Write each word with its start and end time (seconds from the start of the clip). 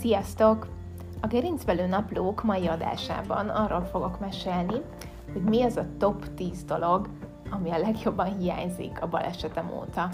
Sziasztok! 0.00 0.66
A 1.20 1.26
Gerincvelő 1.26 1.86
Naplók 1.86 2.42
mai 2.42 2.66
adásában 2.66 3.48
arról 3.48 3.84
fogok 3.84 4.20
mesélni, 4.20 4.80
hogy 5.32 5.42
mi 5.42 5.62
az 5.62 5.76
a 5.76 5.86
top 5.98 6.34
10 6.34 6.64
dolog, 6.64 7.08
ami 7.50 7.70
a 7.70 7.78
legjobban 7.78 8.38
hiányzik 8.38 9.02
a 9.02 9.08
balesetem 9.08 9.70
óta. 9.78 10.08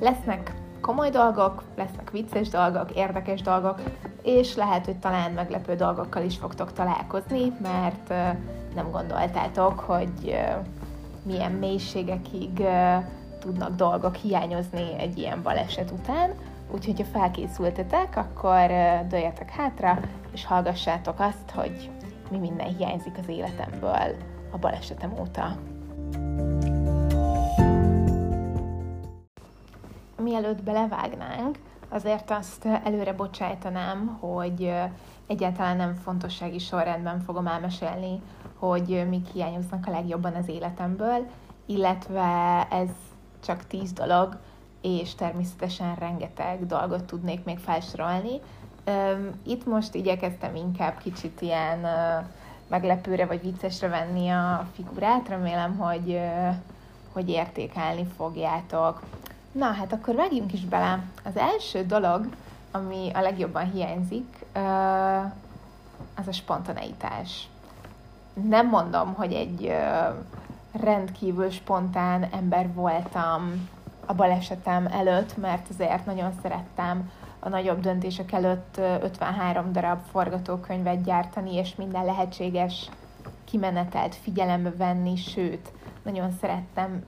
Lesznek 0.00 0.54
komoly 0.80 1.10
dolgok, 1.10 1.62
lesznek 1.76 2.10
vicces 2.10 2.48
dolgok, 2.48 2.90
érdekes 2.90 3.42
dolgok, 3.42 3.80
és 4.22 4.54
lehet, 4.54 4.84
hogy 4.84 4.98
talán 4.98 5.32
meglepő 5.32 5.74
dolgokkal 5.74 6.22
is 6.22 6.36
fogtok 6.36 6.72
találkozni, 6.72 7.52
mert 7.62 8.08
nem 8.74 8.90
gondoltátok, 8.90 9.80
hogy 9.80 10.38
milyen 11.22 11.52
mélységekig 11.52 12.62
tudnak 13.40 13.74
dolgok 13.76 14.14
hiányozni 14.14 14.98
egy 14.98 15.18
ilyen 15.18 15.42
baleset 15.42 15.90
után. 15.90 16.30
Úgyhogy, 16.70 17.00
ha 17.00 17.18
felkészültetek, 17.18 18.16
akkor 18.16 18.66
dőljetek 19.08 19.50
hátra, 19.50 19.98
és 20.32 20.44
hallgassátok 20.44 21.20
azt, 21.20 21.50
hogy 21.50 21.90
mi 22.30 22.38
minden 22.38 22.76
hiányzik 22.76 23.18
az 23.18 23.28
életemből 23.28 24.16
a 24.50 24.58
balesetem 24.58 25.12
óta. 25.20 25.56
Mielőtt 30.22 30.62
belevágnánk, 30.62 31.58
azért 31.88 32.30
azt 32.30 32.64
előre 32.84 33.12
bocsájtanám, 33.12 34.18
hogy 34.20 34.72
egyáltalán 35.26 35.76
nem 35.76 35.94
fontossági 35.94 36.58
sorrendben 36.58 37.20
fogom 37.20 37.46
elmesélni, 37.46 38.22
hogy 38.58 39.06
mik 39.08 39.26
hiányoznak 39.26 39.86
a 39.86 39.90
legjobban 39.90 40.34
az 40.34 40.48
életemből, 40.48 41.26
illetve 41.66 42.66
ez 42.70 42.88
csak 43.44 43.66
tíz 43.66 43.92
dolog, 43.92 44.38
és 44.86 45.14
természetesen 45.14 45.94
rengeteg 45.94 46.66
dolgot 46.66 47.04
tudnék 47.04 47.44
még 47.44 47.58
felsorolni. 47.58 48.40
Itt 49.42 49.66
most 49.66 49.94
igyekeztem 49.94 50.54
inkább 50.54 50.98
kicsit 50.98 51.40
ilyen 51.40 51.86
meglepőre 52.66 53.26
vagy 53.26 53.42
viccesre 53.42 53.88
venni 53.88 54.28
a 54.28 54.66
figurát, 54.74 55.28
remélem, 55.28 55.76
hogy, 55.76 56.20
hogy 57.12 57.28
értékelni 57.28 58.06
fogjátok. 58.16 59.02
Na, 59.52 59.66
hát 59.66 59.92
akkor 59.92 60.14
vágjunk 60.14 60.52
is 60.52 60.64
bele. 60.64 61.04
Az 61.24 61.36
első 61.36 61.84
dolog, 61.86 62.28
ami 62.70 63.10
a 63.14 63.20
legjobban 63.20 63.70
hiányzik, 63.70 64.44
az 66.14 66.26
a 66.26 66.32
spontaneitás. 66.32 67.48
Nem 68.48 68.68
mondom, 68.68 69.14
hogy 69.14 69.32
egy 69.32 69.72
rendkívül 70.72 71.50
spontán 71.50 72.28
ember 72.32 72.72
voltam 72.72 73.68
a 74.06 74.14
balesetem 74.14 74.86
előtt, 74.86 75.36
mert 75.36 75.68
azért 75.68 76.06
nagyon 76.06 76.32
szerettem 76.42 77.10
a 77.38 77.48
nagyobb 77.48 77.80
döntések 77.80 78.32
előtt 78.32 78.76
53 79.02 79.72
darab 79.72 79.98
forgatókönyvet 80.10 81.04
gyártani, 81.04 81.54
és 81.54 81.74
minden 81.74 82.04
lehetséges 82.04 82.88
kimenetelt 83.44 84.14
figyelembe 84.14 84.72
venni, 84.76 85.16
sőt, 85.16 85.72
nagyon 86.02 86.30
szerettem 86.30 87.04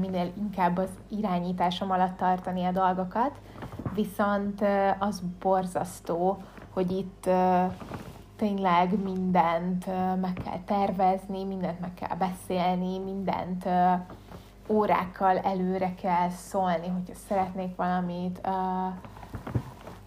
minél 0.00 0.32
inkább 0.36 0.76
az 0.76 0.88
irányításom 1.08 1.90
alatt 1.90 2.16
tartani 2.16 2.64
a 2.64 2.72
dolgokat, 2.72 3.32
viszont 3.94 4.64
az 4.98 5.22
borzasztó, 5.40 6.42
hogy 6.70 6.90
itt 6.90 7.30
tényleg 8.36 9.02
mindent 9.02 9.86
meg 10.20 10.32
kell 10.44 10.58
tervezni, 10.66 11.44
mindent 11.44 11.80
meg 11.80 11.94
kell 11.94 12.16
beszélni, 12.16 12.98
mindent 12.98 13.64
órákkal 14.68 15.38
előre 15.38 15.94
kell 15.94 16.28
szólni, 16.28 16.88
hogyha 16.88 17.14
szeretnék 17.28 17.76
valamit, 17.76 18.40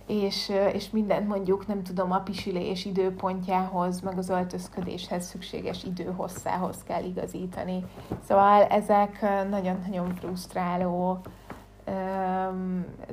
és, 0.08 0.52
és 0.74 0.90
mindent 0.90 1.28
mondjuk, 1.28 1.68
nem 1.68 1.84
tudom, 1.84 2.12
a 2.12 2.20
pisilés 2.20 2.86
időpontjához, 2.86 4.02
meg 4.02 4.18
az 4.18 4.30
öltözködéshez 4.30 5.26
szükséges 5.26 5.84
időhosszához 5.84 6.84
kell 6.84 7.04
igazítani. 7.04 7.86
Szóval 8.28 8.64
ezek 8.64 9.26
nagyon-nagyon 9.50 10.16
frusztráló 10.16 11.20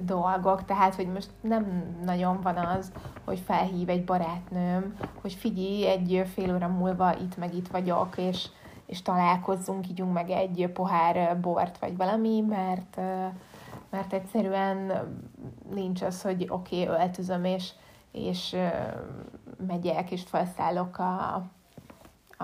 dolgok, 0.01 0.65
tehát, 0.65 0.95
hogy 0.95 1.07
most 1.07 1.31
nem 1.41 1.85
nagyon 2.05 2.41
van 2.43 2.57
az, 2.57 2.93
hogy 3.25 3.39
felhív 3.39 3.89
egy 3.89 4.05
barátnőm, 4.05 4.97
hogy 5.21 5.33
figyelj, 5.33 5.87
egy 5.87 6.25
fél 6.35 6.55
óra 6.55 6.69
múlva 6.69 7.17
itt 7.19 7.37
meg 7.37 7.55
itt 7.55 7.69
vagyok, 7.69 8.17
és, 8.17 8.49
és 8.93 9.03
találkozzunk, 9.03 9.89
ígyunk 9.89 10.13
meg 10.13 10.31
egy 10.31 10.71
pohár 10.73 11.41
bort, 11.41 11.79
vagy 11.79 11.97
valami, 11.97 12.41
mert, 12.41 12.97
mert 13.91 14.13
egyszerűen 14.13 14.93
nincs 15.75 16.03
az, 16.03 16.23
hogy 16.23 16.47
oké, 16.49 16.83
okay, 16.83 17.01
öltözöm, 17.01 17.45
és, 17.45 17.71
és 18.11 18.57
megyek, 19.67 20.11
és 20.11 20.23
felszállok 20.23 20.99
a, 20.99 21.35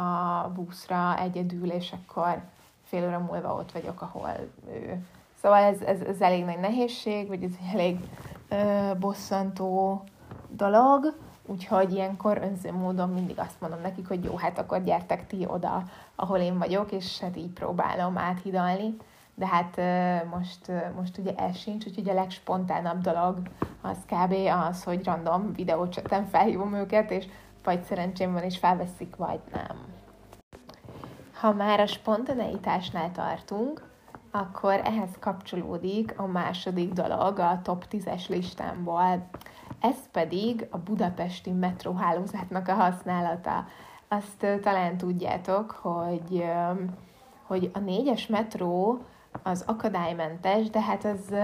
a 0.00 0.48
buszra 0.54 1.18
egyedül, 1.18 1.70
és 1.70 1.92
akkor 1.92 2.42
fél 2.82 3.06
óra 3.06 3.18
múlva 3.18 3.54
ott 3.54 3.72
vagyok, 3.72 4.02
ahol 4.02 4.30
ő. 4.68 5.06
Szóval 5.42 5.62
ez, 5.62 5.80
ez, 5.80 6.00
ez 6.00 6.20
elég 6.20 6.44
nagy 6.44 6.60
nehézség, 6.60 7.28
vagy 7.28 7.42
ez 7.42 7.52
elég 7.72 8.00
ö, 8.48 8.90
bosszantó 8.98 10.02
dolog, 10.48 11.14
úgyhogy 11.48 11.92
ilyenkor 11.92 12.38
önző 12.42 12.72
módon 12.72 13.08
mindig 13.08 13.38
azt 13.38 13.60
mondom 13.60 13.80
nekik, 13.80 14.08
hogy 14.08 14.24
jó, 14.24 14.36
hát 14.36 14.58
akkor 14.58 14.82
gyertek 14.82 15.26
ti 15.26 15.46
oda, 15.48 15.82
ahol 16.14 16.38
én 16.38 16.58
vagyok, 16.58 16.92
és 16.92 17.18
hát 17.20 17.36
így 17.36 17.50
próbálom 17.50 18.18
áthidalni. 18.18 18.96
De 19.34 19.46
hát 19.46 19.80
most, 20.30 20.72
most 20.96 21.18
ugye 21.18 21.34
ez 21.34 21.56
sincs, 21.56 21.86
úgyhogy 21.86 22.08
a 22.08 22.14
legspontánabb 22.14 23.00
dolog 23.00 23.38
az 23.80 23.96
kb. 24.06 24.34
az, 24.68 24.84
hogy 24.84 25.04
random 25.04 25.52
videócsaten 25.52 26.26
felhívom 26.26 26.74
őket, 26.74 27.10
és 27.10 27.26
vagy 27.64 27.82
szerencsém 27.82 28.32
van, 28.32 28.42
és 28.42 28.58
felveszik, 28.58 29.16
vagy 29.16 29.40
nem. 29.52 29.76
Ha 31.34 31.52
már 31.52 31.80
a 31.80 31.86
spontaneitásnál 31.86 33.12
tartunk, 33.12 33.86
akkor 34.30 34.80
ehhez 34.84 35.10
kapcsolódik 35.20 36.14
a 36.16 36.26
második 36.26 36.92
dolog 36.92 37.38
a 37.38 37.60
top 37.62 37.84
10-es 37.90 38.28
listámból. 38.28 39.28
Ez 39.80 39.96
pedig 40.12 40.66
a 40.70 40.78
budapesti 40.78 41.50
metróhálózatnak 41.50 42.68
a 42.68 42.74
használata. 42.74 43.66
Azt 44.08 44.60
talán 44.62 44.96
tudjátok, 44.96 45.70
hogy, 45.70 46.44
hogy 47.42 47.70
a 47.74 47.78
négyes 47.78 48.26
metró 48.26 48.98
az 49.42 49.64
akadálymentes, 49.66 50.70
de 50.70 50.80
hát 50.80 51.04
az 51.04 51.34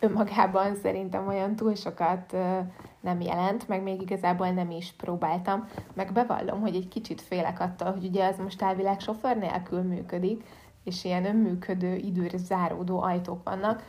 önmagában 0.00 0.74
szerintem 0.74 1.28
olyan 1.28 1.56
túl 1.56 1.74
sokat 1.74 2.36
nem 3.00 3.20
jelent, 3.20 3.68
meg 3.68 3.82
még 3.82 4.00
igazából 4.00 4.48
nem 4.50 4.70
is 4.70 4.92
próbáltam. 4.92 5.68
Meg 5.94 6.12
bevallom, 6.12 6.60
hogy 6.60 6.74
egy 6.74 6.88
kicsit 6.88 7.20
félek 7.20 7.60
attól, 7.60 7.92
hogy 7.92 8.04
ugye 8.04 8.26
az 8.26 8.38
most 8.38 8.62
elvileg 8.62 9.00
sofőr 9.00 9.36
nélkül 9.36 9.82
működik, 9.82 10.44
és 10.84 11.04
ilyen 11.04 11.24
önműködő, 11.24 11.96
időre 11.96 12.38
záródó 12.38 13.00
ajtók 13.02 13.44
vannak, 13.44 13.84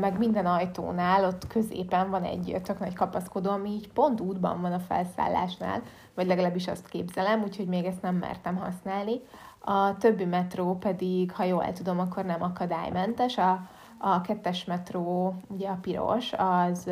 meg 0.00 0.18
minden 0.18 0.46
ajtónál 0.46 1.24
ott 1.24 1.46
középen 1.46 2.10
van 2.10 2.22
egy 2.22 2.60
tök 2.64 2.78
nagy 2.78 2.94
kapaszkodó, 2.94 3.50
ami 3.50 3.70
így 3.70 3.88
pont 3.92 4.20
útban 4.20 4.60
van 4.60 4.72
a 4.72 4.78
felszállásnál, 4.78 5.82
vagy 6.14 6.26
legalábbis 6.26 6.68
azt 6.68 6.88
képzelem, 6.88 7.42
úgyhogy 7.42 7.66
még 7.66 7.84
ezt 7.84 8.02
nem 8.02 8.14
mertem 8.14 8.56
használni. 8.56 9.20
A 9.60 9.96
többi 9.96 10.24
metró 10.24 10.74
pedig, 10.74 11.32
ha 11.32 11.44
jól 11.44 11.72
tudom, 11.72 11.98
akkor 11.98 12.24
nem 12.24 12.42
akadálymentes. 12.42 13.38
A, 13.38 13.68
a 13.98 14.20
kettes 14.20 14.64
metró, 14.64 15.34
ugye 15.48 15.68
a 15.68 15.78
piros, 15.80 16.32
az 16.32 16.90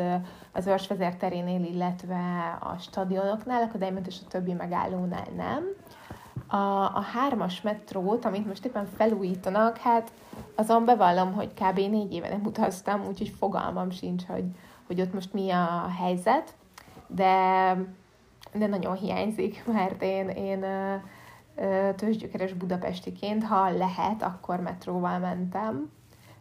az 0.55 0.67
őrsvezér 0.67 1.15
terénél, 1.15 1.63
illetve 1.63 2.57
a 2.59 2.77
stadionoknál 2.77 3.61
akadálymentes, 3.63 4.19
a 4.25 4.27
többi 4.27 4.53
megállónál 4.53 5.27
nem. 5.35 5.63
A, 6.47 6.55
a 6.95 7.01
hármas 7.13 7.61
metrót, 7.61 8.25
amit 8.25 8.47
most 8.47 8.65
éppen 8.65 8.87
felújítanak, 8.97 9.77
hát 9.77 10.11
azon 10.55 10.85
bevallom, 10.85 11.33
hogy 11.33 11.53
kb. 11.53 11.75
négy 11.75 12.13
éve 12.13 12.29
nem 12.29 12.45
utaztam, 12.45 13.05
úgyhogy 13.07 13.33
fogalmam 13.39 13.89
sincs, 13.89 14.23
hogy, 14.23 14.45
hogy 14.87 15.01
ott 15.01 15.13
most 15.13 15.33
mi 15.33 15.49
a 15.49 15.91
helyzet, 15.99 16.53
de, 17.07 17.77
de 18.53 18.67
nagyon 18.67 18.95
hiányzik, 18.95 19.63
mert 19.73 20.01
én, 20.01 20.29
én 20.29 20.65
tőzsgyökeres 21.95 22.53
budapestiként, 22.53 23.43
ha 23.43 23.69
lehet, 23.69 24.23
akkor 24.23 24.59
metróval 24.59 25.19
mentem, 25.19 25.91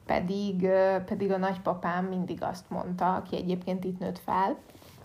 pedig, 0.07 0.69
pedig 1.07 1.33
a 1.33 1.37
nagypapám 1.37 2.05
mindig 2.05 2.43
azt 2.43 2.71
mondta, 2.71 3.15
aki 3.15 3.37
egyébként 3.37 3.85
itt 3.85 3.99
nőtt 3.99 4.19
fel, 4.19 4.57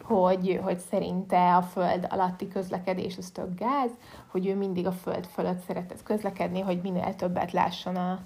hogy, 0.09 0.59
hogy 0.63 0.77
szerinte 0.77 1.55
a 1.55 1.61
föld 1.61 2.07
alatti 2.09 2.47
közlekedés 2.47 3.17
az 3.17 3.29
tök 3.29 3.55
gáz, 3.55 3.91
hogy 4.27 4.47
ő 4.47 4.55
mindig 4.55 4.87
a 4.87 4.91
föld 4.91 5.25
fölött 5.25 5.59
szeretett 5.59 6.03
közlekedni, 6.03 6.59
hogy 6.59 6.79
minél 6.83 7.15
többet 7.15 7.51
lásson 7.51 7.95
a 7.95 8.19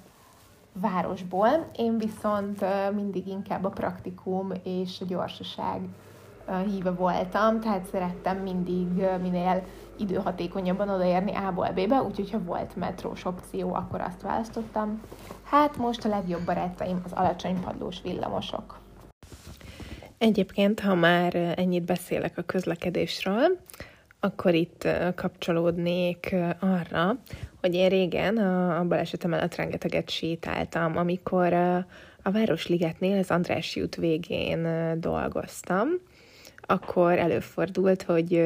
városból. 0.74 1.69
Én 1.75 1.97
viszont 1.97 2.65
mindig 2.94 3.27
inkább 3.27 3.63
a 3.63 3.69
praktikum 3.69 4.51
és 4.63 5.01
a 5.01 5.06
gyorsaság 5.06 5.81
híve 6.65 6.91
voltam, 6.91 7.59
tehát 7.59 7.86
szerettem 7.86 8.38
mindig 8.38 8.88
minél 9.21 9.63
időhatékonyabban 9.97 10.89
odaérni 10.89 11.36
A-ból 11.36 11.69
B-be, 11.69 12.01
úgyhogy 12.01 12.31
ha 12.31 12.44
volt 12.44 12.75
metrós 12.75 13.25
opció, 13.25 13.74
akkor 13.74 14.01
azt 14.01 14.21
választottam. 14.21 15.01
Hát 15.44 15.77
most 15.77 16.06
a 16.06 16.09
legjobb 16.09 16.45
barátaim 16.45 17.01
az 17.06 17.12
alacsony 17.12 17.62
padlós 17.62 18.01
villamosok. 18.01 18.82
Egyébként, 20.24 20.80
ha 20.80 20.96
már 20.96 21.36
ennyit 21.36 21.84
beszélek 21.84 22.38
a 22.38 22.42
közlekedésről, 22.42 23.60
akkor 24.20 24.54
itt 24.54 24.88
kapcsolódnék 25.16 26.36
arra, 26.60 27.18
hogy 27.62 27.74
én 27.74 27.90
régen 27.90 28.38
a, 28.38 28.86
balesetem 28.88 29.34
előtt 29.34 29.56
rengeteget 29.56 30.10
sétáltam, 30.10 30.98
amikor 30.98 31.54
a 32.24 32.31
Városligetnél 32.31 33.18
az 33.18 33.31
András 33.31 33.75
út 33.75 33.96
végén 33.96 34.68
dolgoztam, 35.00 35.88
akkor 36.58 37.18
előfordult, 37.18 38.04
hogy 38.04 38.44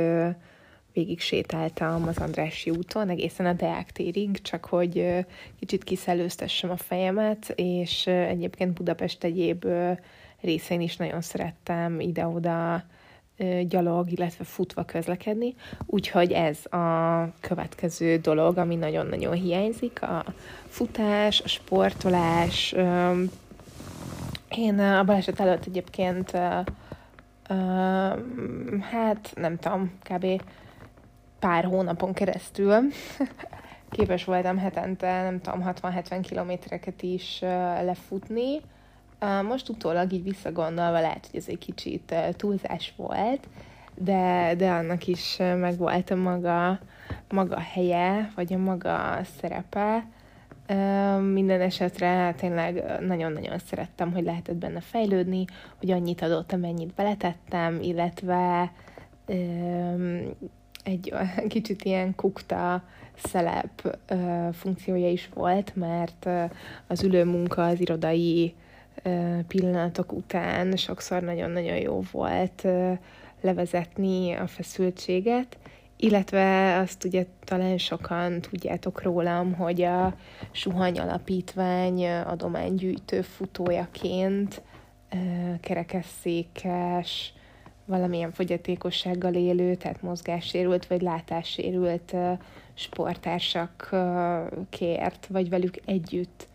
végig 0.94 1.20
sétáltam 1.20 2.08
az 2.08 2.18
Andrássy 2.18 2.70
úton, 2.70 3.10
egészen 3.10 3.46
a 3.46 3.54
Deák 3.54 3.92
térig, 3.92 4.42
csak 4.42 4.66
hogy 4.66 5.26
kicsit 5.60 5.84
kiszelőztessem 5.84 6.70
a 6.70 6.78
fejemet, 6.78 7.54
és 7.56 8.08
egyébként 8.08 8.74
Budapest 8.74 9.24
egyéb 9.24 9.66
részén 10.42 10.82
is 10.82 10.98
nagyon 10.98 11.22
szerettem 11.22 12.00
ide-oda 12.00 12.84
gyalog, 13.68 14.12
illetve 14.12 14.44
futva 14.44 14.84
közlekedni, 14.84 15.56
úgyhogy 15.86 16.32
ez 16.32 16.66
a 16.66 17.30
következő 17.40 18.18
dolog, 18.18 18.58
ami 18.58 18.76
nagyon-nagyon 18.76 19.34
hiányzik, 19.34 20.02
a 20.02 20.26
futás, 20.68 21.42
a 21.42 21.48
sportolás. 21.48 22.76
Én 24.50 24.80
a 24.80 25.04
baleset 25.04 25.40
előtt 25.40 25.66
egyébként 25.66 26.32
hát 28.82 29.32
nem 29.36 29.58
tudom, 29.60 29.92
kb. 30.04 30.42
pár 31.40 31.64
hónapon 31.64 32.14
keresztül 32.14 32.74
képes 33.90 34.24
voltam 34.24 34.58
hetente, 34.58 35.22
nem 35.24 35.42
tudom, 35.42 35.64
60-70 35.82 36.20
kilométereket 36.28 37.02
is 37.02 37.40
lefutni, 37.82 38.62
most 39.20 39.70
utólag 39.70 40.12
így 40.12 40.24
visszagondolva 40.24 41.00
lehet, 41.00 41.28
hogy 41.32 41.40
ez 41.40 41.48
egy 41.48 41.58
kicsit 41.58 42.16
túlzás 42.32 42.94
volt, 42.96 43.48
de, 43.96 44.54
de 44.58 44.72
annak 44.72 45.08
is 45.08 45.38
meg 45.38 45.78
volt 45.78 46.10
a 46.10 46.16
maga, 46.16 46.80
maga 47.30 47.60
helye, 47.60 48.32
vagy 48.36 48.54
a 48.54 48.58
maga 48.58 49.20
szerepe. 49.40 50.06
Minden 51.32 51.62
esetre 51.62 52.34
tényleg 52.38 53.00
nagyon-nagyon 53.00 53.58
szerettem, 53.58 54.12
hogy 54.12 54.24
lehetett 54.24 54.56
benne 54.56 54.80
fejlődni, 54.80 55.46
hogy 55.80 55.92
annyit 55.92 56.22
adott, 56.22 56.52
amennyit 56.52 56.94
beletettem, 56.94 57.80
illetve 57.82 58.72
egy 60.84 61.14
kicsit 61.48 61.84
ilyen 61.84 62.16
kukta 62.16 62.84
szelep 63.16 63.98
funkciója 64.52 65.10
is 65.10 65.30
volt, 65.34 65.76
mert 65.76 66.30
az 66.88 67.04
ülő 67.04 67.24
munka, 67.24 67.66
az 67.66 67.80
irodai 67.80 68.56
pillanatok 69.48 70.12
után 70.12 70.76
sokszor 70.76 71.22
nagyon-nagyon 71.22 71.78
jó 71.78 72.04
volt 72.12 72.68
levezetni 73.42 74.34
a 74.34 74.48
feszültséget, 74.48 75.58
illetve 75.98 76.78
azt 76.78 77.04
ugye 77.04 77.26
talán 77.44 77.78
sokan 77.78 78.42
tudjátok 78.42 79.02
rólam, 79.02 79.54
hogy 79.54 79.82
a 79.82 80.16
Suhany 80.52 81.00
Alapítvány 81.00 82.08
adománygyűjtő 82.08 83.22
futójaként 83.22 84.62
kerekesszékes, 85.62 87.34
valamilyen 87.86 88.32
fogyatékossággal 88.32 89.34
élő, 89.34 89.76
tehát 89.76 90.02
mozgássérült 90.02 90.88
vagy 90.88 91.02
látássérült 91.02 92.16
sportársak 92.74 93.96
kért, 94.70 95.28
vagy 95.28 95.50
velük 95.50 95.76
együtt 95.86 96.48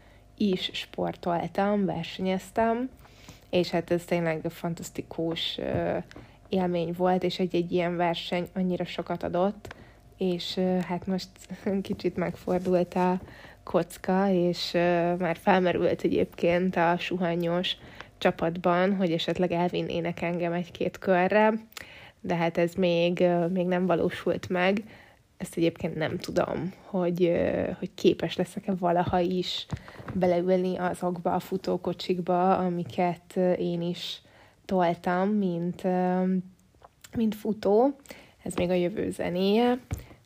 is 0.50 0.70
sportoltam, 0.72 1.84
versenyeztem, 1.84 2.90
és 3.50 3.70
hát 3.70 3.90
ez 3.90 4.04
tényleg 4.04 4.40
fantasztikus 4.48 5.60
élmény 6.48 6.94
volt, 6.96 7.22
és 7.22 7.38
egy-egy 7.38 7.72
ilyen 7.72 7.96
verseny 7.96 8.48
annyira 8.54 8.84
sokat 8.84 9.22
adott, 9.22 9.74
és 10.16 10.60
hát 10.86 11.06
most 11.06 11.28
kicsit 11.82 12.16
megfordult 12.16 12.94
a 12.94 13.20
kocka, 13.62 14.28
és 14.28 14.72
már 15.18 15.36
felmerült 15.36 16.02
egyébként 16.02 16.76
a 16.76 16.96
suhanyos 16.98 17.76
csapatban, 18.18 18.96
hogy 18.96 19.12
esetleg 19.12 19.52
elvinnének 19.52 20.22
engem 20.22 20.52
egy-két 20.52 20.98
körre, 20.98 21.52
de 22.20 22.34
hát 22.34 22.58
ez 22.58 22.74
még, 22.74 23.24
még 23.50 23.66
nem 23.66 23.86
valósult 23.86 24.48
meg, 24.48 24.82
ezt 25.42 25.56
egyébként 25.56 25.94
nem 25.94 26.18
tudom, 26.18 26.72
hogy, 26.84 27.32
hogy 27.78 27.94
képes 27.94 28.36
leszek-e 28.36 28.74
valaha 28.74 29.18
is 29.18 29.66
beleülni 30.14 30.76
azokba 30.76 31.34
a 31.34 31.40
futókocsikba, 31.40 32.56
amiket 32.56 33.36
én 33.58 33.82
is 33.82 34.22
toltam, 34.64 35.28
mint, 35.28 35.82
mint 37.16 37.34
futó. 37.34 37.96
Ez 38.42 38.54
még 38.54 38.70
a 38.70 38.74
jövő 38.74 39.10
zenéje, 39.10 39.78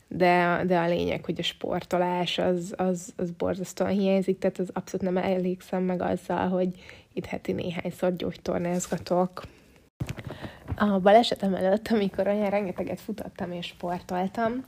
de, 0.09 0.63
de 0.67 0.79
a 0.79 0.87
lényeg, 0.87 1.25
hogy 1.25 1.39
a 1.39 1.43
sportolás 1.43 2.39
az, 2.39 2.75
az, 2.77 3.13
az 3.17 3.31
borzasztóan 3.31 3.91
hiányzik, 3.91 4.39
tehát 4.39 4.59
az 4.59 4.71
abszolút 4.73 5.07
nem 5.07 5.25
elégszem 5.25 5.83
meg 5.83 6.03
azzal, 6.03 6.49
hogy 6.49 6.69
itt 7.13 7.27
heti 7.27 7.53
néhányszor 7.53 8.17
gyógytornázgatok. 8.17 9.43
A 10.77 10.99
balesetem 10.99 11.55
előtt, 11.55 11.89
amikor 11.89 12.27
olyan 12.27 12.51
rengeteget 12.51 13.01
futottam 13.01 13.53
és 13.53 13.67
sportoltam, 13.67 14.65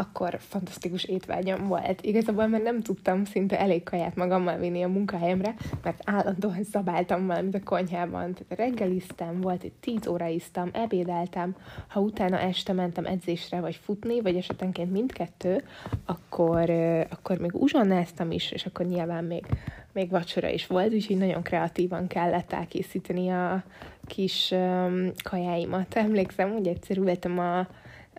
akkor 0.00 0.38
fantasztikus 0.40 1.04
étvágyam 1.04 1.66
volt. 1.66 2.02
Igazából 2.02 2.46
már 2.46 2.60
nem 2.60 2.80
tudtam 2.80 3.24
szinte 3.24 3.60
elég 3.60 3.82
kaját 3.82 4.14
magammal 4.14 4.56
vinni 4.56 4.82
a 4.82 4.88
munkahelyemre, 4.88 5.54
mert 5.82 6.00
állandóan 6.04 6.64
szabáltam 6.64 7.26
valamit 7.26 7.54
a 7.54 7.60
konyhában. 7.64 8.34
Tehát 8.34 8.46
reggeliztem, 8.48 9.40
volt 9.40 9.62
egy 9.62 9.72
tíz 9.72 10.06
óra 10.06 10.26
isztam, 10.26 10.70
ebédeltem, 10.72 11.56
ha 11.88 12.00
utána 12.00 12.38
este 12.38 12.72
mentem 12.72 13.06
edzésre, 13.06 13.60
vagy 13.60 13.74
futni, 13.74 14.20
vagy 14.20 14.36
esetenként 14.36 14.92
mindkettő, 14.92 15.64
akkor, 16.04 16.70
akkor 17.10 17.38
még 17.38 17.54
uzsonnáztam 17.54 18.30
is, 18.30 18.50
és 18.50 18.66
akkor 18.66 18.86
nyilván 18.86 19.24
még, 19.24 19.46
még 19.92 20.10
vacsora 20.10 20.48
is 20.48 20.66
volt, 20.66 20.92
úgyhogy 20.92 21.16
nagyon 21.16 21.42
kreatívan 21.42 22.06
kellett 22.06 22.52
elkészíteni 22.52 23.28
a 23.28 23.64
kis 24.06 24.50
um, 24.50 25.10
kajáimat. 25.22 25.94
Emlékszem, 25.94 26.52
hogy 26.52 26.66
egyszer 26.66 26.96
ültem 26.96 27.38
a 27.38 27.66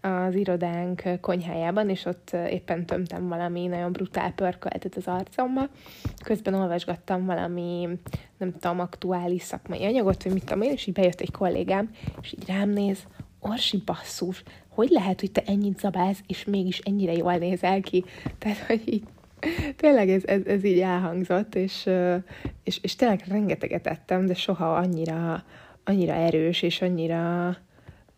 az 0.02 0.36
irodánk 0.36 1.02
konyhájában, 1.22 1.90
és 1.90 2.06
ott 2.06 2.36
éppen 2.50 2.86
tömtem 2.86 3.28
valami 3.28 3.68
nagyon 3.68 3.92
brutál 3.92 4.32
pörköltet 4.32 4.96
az 4.96 5.08
arcomba. 5.08 5.62
Közben 6.24 6.54
olvasgattam 6.54 7.26
valami, 7.26 7.88
nem 8.38 8.52
tudom, 8.52 8.80
aktuális 8.80 9.42
szakmai 9.42 9.86
anyagot, 9.86 10.24
vagy 10.24 10.34
mit 10.34 10.46
tudom 10.46 10.62
én, 10.62 10.72
és 10.72 10.88
így 10.88 10.94
bejött 10.94 11.22
egy 11.22 11.32
kollégám, 11.32 11.90
és 12.22 12.34
így 12.34 12.48
rám 12.48 12.70
néz, 12.70 13.08
Orsi 13.40 13.82
basszus, 13.86 14.44
hogy 14.68 14.90
lehet, 14.90 15.20
hogy 15.20 15.32
te 15.32 15.44
ennyit 15.46 15.80
zabálsz, 15.80 16.22
és 16.28 16.46
mégis 16.46 16.80
ennyire 16.80 17.14
jól 17.14 17.36
nézel 17.36 17.82
ki? 17.82 18.06
Tehát, 18.38 18.58
hogy 18.58 18.82
így 18.86 19.04
tényleg 19.76 20.10
ez, 20.10 20.24
ez, 20.26 20.46
ez 20.46 20.64
így 20.64 20.80
elhangzott, 20.80 21.56
és, 21.56 21.90
és, 22.64 22.80
és 22.82 22.96
tényleg 22.96 23.24
rengeteget 23.28 23.88
ettem, 23.88 24.26
de 24.26 24.34
soha 24.34 24.76
annyira, 24.76 25.44
annyira 25.84 26.14
erős, 26.14 26.62
és 26.62 26.82
annyira 26.82 27.58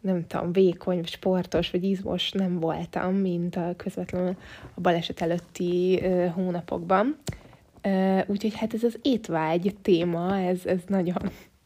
nem 0.02 0.28
tudom, 0.28 0.52
vékony, 0.52 1.04
sportos, 1.06 1.72
vagy 1.72 1.84
izmos 1.84 2.32
nem 2.32 2.60
voltam, 2.60 3.14
mint 3.16 3.56
a 3.56 3.74
közvetlenül 3.78 4.36
a 4.74 4.82
baleset 4.82 5.22
előtti 5.22 6.02
hónapokban. 6.34 7.18
Úgyhogy 8.28 8.56
hát 8.56 8.74
ez 8.74 8.84
az 8.84 9.00
étvágy 9.02 9.76
téma, 9.82 10.40
ez, 10.40 10.66
ez 10.66 10.80
nagyon, 10.88 11.22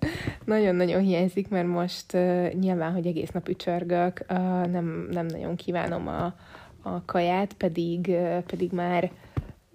nagyon-nagyon 0.45 1.01
hiányzik, 1.01 1.49
mert 1.49 1.67
most 1.67 2.13
uh, 2.13 2.53
nyilván, 2.53 2.93
hogy 2.93 3.07
egész 3.07 3.29
nap 3.29 3.49
ücsörgök, 3.49 4.25
uh, 4.29 4.37
nem, 4.65 5.07
nem 5.11 5.25
nagyon 5.25 5.55
kívánom 5.55 6.07
a, 6.07 6.35
a 6.81 7.05
kaját, 7.05 7.53
pedig, 7.53 8.07
uh, 8.07 8.37
pedig 8.37 8.71
már 8.71 9.11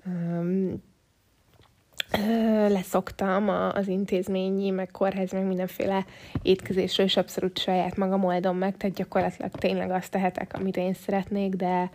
um, 0.07 0.83
leszoktam 2.69 3.49
az 3.49 3.89
intézményi, 3.89 4.71
meg 4.71 4.91
kórház, 4.91 5.33
meg 5.33 5.47
mindenféle 5.47 6.05
étkezésről, 6.43 7.07
és 7.07 7.17
abszolút 7.17 7.59
saját 7.59 7.97
magam 7.97 8.25
oldom 8.25 8.57
meg, 8.57 8.77
tehát 8.77 8.97
gyakorlatilag 8.97 9.51
tényleg 9.51 9.91
azt 9.91 10.11
tehetek, 10.11 10.55
amit 10.55 10.77
én 10.77 10.95
szeretnék, 10.95 11.55
de, 11.55 11.91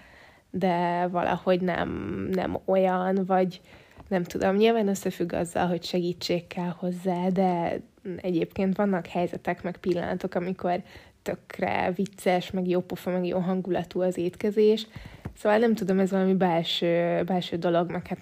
de 0.49 1.07
valahogy 1.11 1.61
nem, 1.61 1.89
nem 2.31 2.59
olyan, 2.65 3.25
vagy 3.25 3.61
nem 4.07 4.23
tudom, 4.23 4.55
nyilván 4.55 4.87
összefügg 4.87 5.33
azzal, 5.33 5.67
hogy 5.67 5.83
segítség 5.83 6.47
kell 6.47 6.73
hozzá, 6.77 7.27
de 7.29 7.79
egyébként 8.15 8.77
vannak 8.77 9.07
helyzetek, 9.07 9.63
meg 9.63 9.77
pillanatok, 9.77 10.35
amikor 10.35 10.81
tökre 11.21 11.91
vicces, 11.95 12.51
meg 12.51 12.67
jó 12.67 12.81
pofa, 12.81 13.11
meg 13.11 13.25
jó 13.25 13.39
hangulatú 13.39 14.01
az 14.01 14.17
étkezés, 14.17 14.87
Szóval 15.37 15.57
nem 15.57 15.75
tudom, 15.75 15.99
ez 15.99 16.11
valami 16.11 16.33
belső, 16.33 17.23
belső 17.23 17.57
dolog, 17.57 17.91
meg 17.91 18.07
hát 18.07 18.19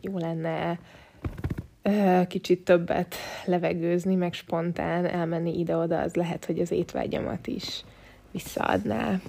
jó 0.00 0.18
lenne 0.18 0.78
kicsit 2.28 2.64
többet 2.64 3.14
levegőzni, 3.44 4.14
meg 4.14 4.32
spontán 4.32 5.06
elmenni 5.06 5.58
ide-oda, 5.58 6.00
az 6.00 6.14
lehet, 6.14 6.44
hogy 6.44 6.60
az 6.60 6.70
étvágyamat 6.70 7.46
is 7.46 7.84
visszaadná. 8.30 9.20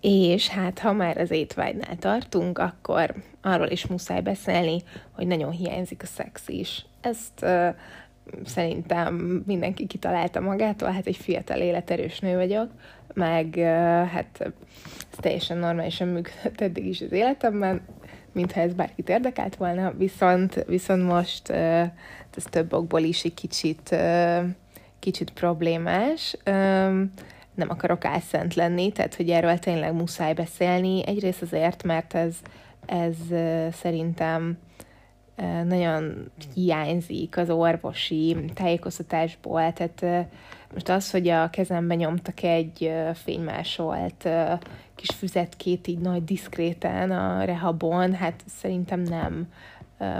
És 0.00 0.48
hát, 0.48 0.78
ha 0.78 0.92
már 0.92 1.18
az 1.18 1.30
étvágynál 1.30 1.96
tartunk, 1.96 2.58
akkor 2.58 3.14
arról 3.42 3.68
is 3.68 3.86
muszáj 3.86 4.20
beszélni, 4.20 4.82
hogy 5.10 5.26
nagyon 5.26 5.50
hiányzik 5.50 6.02
a 6.02 6.06
szex 6.06 6.48
is. 6.48 6.86
Ezt 7.00 7.42
uh, 7.42 7.68
szerintem 8.44 9.14
mindenki 9.46 9.86
kitalálta 9.86 10.40
magától, 10.40 10.90
hát 10.90 11.06
egy 11.06 11.16
fiatal 11.16 11.58
életerős 11.58 12.18
nő 12.18 12.36
vagyok, 12.36 12.70
meg 13.14 13.54
hát 14.10 14.40
ez 14.40 15.18
teljesen 15.20 15.58
normálisan 15.58 16.08
működött 16.08 16.60
eddig 16.60 16.86
is 16.86 17.00
az 17.00 17.12
életemben, 17.12 17.80
mintha 18.32 18.60
ez 18.60 18.74
bárkit 18.74 19.08
érdekelt 19.08 19.56
volna, 19.56 19.92
viszont, 19.96 20.64
viszont 20.66 21.06
most 21.06 21.50
ez 21.50 22.44
több 22.50 22.72
okból 22.72 23.00
is 23.00 23.24
egy 23.24 23.34
kicsit, 23.34 23.96
kicsit 24.98 25.30
problémás. 25.30 26.36
Nem 27.54 27.68
akarok 27.68 28.04
álszent 28.04 28.54
lenni, 28.54 28.92
tehát 28.92 29.14
hogy 29.14 29.30
erről 29.30 29.58
tényleg 29.58 29.92
muszáj 29.92 30.34
beszélni. 30.34 31.06
Egyrészt 31.06 31.42
azért, 31.42 31.82
mert 31.82 32.14
ez, 32.14 32.36
ez 32.86 33.16
szerintem 33.72 34.58
nagyon 35.64 36.30
hiányzik 36.54 37.36
az 37.36 37.50
orvosi 37.50 38.36
tájékoztatásból, 38.54 39.72
tehát 39.72 40.26
most 40.72 40.88
az, 40.88 41.10
hogy 41.10 41.28
a 41.28 41.50
kezembe 41.50 41.94
nyomtak 41.94 42.42
egy 42.42 42.92
fénymásolt 43.14 44.28
kis 44.94 45.16
füzetkét 45.16 45.86
így 45.86 45.98
nagy 45.98 46.24
diszkréten 46.24 47.10
a 47.10 47.44
rehabon, 47.44 48.14
hát 48.14 48.42
szerintem 48.46 49.00
nem 49.00 49.48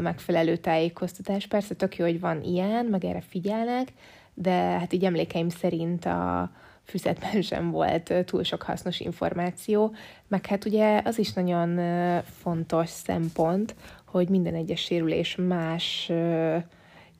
megfelelő 0.00 0.56
tájékoztatás. 0.56 1.46
Persze 1.46 1.74
tök 1.74 1.96
jó, 1.96 2.04
hogy 2.04 2.20
van 2.20 2.42
ilyen, 2.42 2.84
meg 2.84 3.04
erre 3.04 3.20
figyelnek, 3.20 3.88
de 4.34 4.52
hát 4.52 4.92
így 4.92 5.04
emlékeim 5.04 5.48
szerint 5.48 6.04
a 6.04 6.50
füzetben 6.84 7.42
sem 7.50 7.70
volt 7.70 8.12
túl 8.24 8.42
sok 8.42 8.62
hasznos 8.62 9.00
információ, 9.00 9.94
meg 10.28 10.46
hát 10.46 10.64
ugye 10.64 11.00
az 11.04 11.18
is 11.18 11.32
nagyon 11.32 11.80
fontos 12.22 12.88
szempont, 12.88 13.74
hogy 14.04 14.28
minden 14.28 14.54
egyes 14.54 14.80
sérülés 14.80 15.36
más 15.36 16.12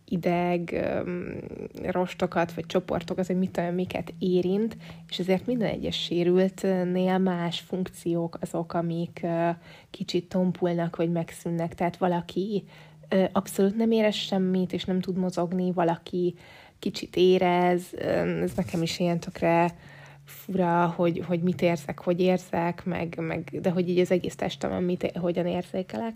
ideg, 0.09 0.88
rostokat 1.83 2.53
vagy 2.53 2.67
csoportokat, 2.67 3.27
hogy 3.27 3.38
mit 3.38 3.50
tudom, 3.50 3.75
miket 3.75 4.15
érint, 4.19 4.77
és 5.09 5.19
ezért 5.19 5.47
minden 5.47 5.69
egyes 5.69 6.03
sérültnél 6.03 7.19
más 7.19 7.61
funkciók 7.61 8.38
azok, 8.41 8.75
amik 8.75 9.27
kicsit 9.91 10.29
tompulnak 10.29 10.97
vagy 10.97 11.11
megszűnnek. 11.12 11.75
Tehát 11.75 11.97
valaki 11.97 12.65
abszolút 13.33 13.77
nem 13.77 13.91
érez 13.91 14.15
semmit, 14.15 14.73
és 14.73 14.85
nem 14.85 15.00
tud 15.00 15.17
mozogni, 15.17 15.73
valaki 15.73 16.35
kicsit 16.79 17.17
érez, 17.17 17.95
ez 18.43 18.53
nekem 18.55 18.83
is 18.83 18.99
ilyen 18.99 19.21
tökre 19.21 19.75
fura, 20.25 20.87
hogy, 20.87 21.23
hogy 21.27 21.43
mit 21.43 21.62
érzek, 21.62 21.99
hogy 21.99 22.21
érzek, 22.21 22.85
meg, 22.85 23.15
meg, 23.21 23.59
de 23.61 23.71
hogy 23.71 23.88
így 23.88 23.99
az 23.99 24.11
egész 24.11 24.37
testemem 24.37 24.85
mit, 24.85 25.17
hogyan 25.17 25.47
érzékelek 25.47 26.15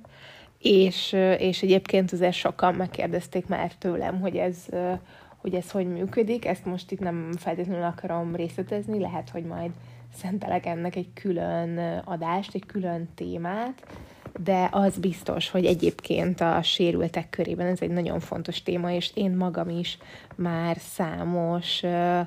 és, 0.63 1.13
és 1.39 1.63
egyébként 1.63 2.13
azért 2.13 2.33
sokan 2.33 2.75
megkérdezték 2.75 3.47
már 3.47 3.73
tőlem, 3.75 4.21
hogy 4.21 4.37
ez, 4.37 4.57
hogy 5.37 5.55
ez 5.55 5.71
hogy 5.71 5.87
működik. 5.87 6.47
Ezt 6.47 6.65
most 6.65 6.91
itt 6.91 7.01
nem 7.01 7.33
feltétlenül 7.39 7.85
akarom 7.85 8.37
részletezni, 8.37 9.01
lehet, 9.01 9.31
hogy 9.31 9.45
majd 9.45 9.71
szentelek 10.15 10.67
ennek 10.67 10.97
egy 10.97 11.09
külön 11.15 11.79
adást, 12.05 12.55
egy 12.55 12.67
külön 12.67 13.09
témát, 13.15 13.87
de 14.43 14.69
az 14.71 14.99
biztos, 14.99 15.51
hogy 15.51 15.65
egyébként 15.65 16.41
a 16.41 16.63
sérültek 16.63 17.31
körében 17.31 17.67
ez 17.67 17.81
egy 17.81 17.91
nagyon 17.91 18.21
fontos 18.21 18.63
téma, 18.63 18.93
és 18.93 19.11
én 19.15 19.31
magam 19.31 19.69
is 19.69 19.99
már 20.35 20.77
számos 20.79 21.83
ö, 21.83 22.21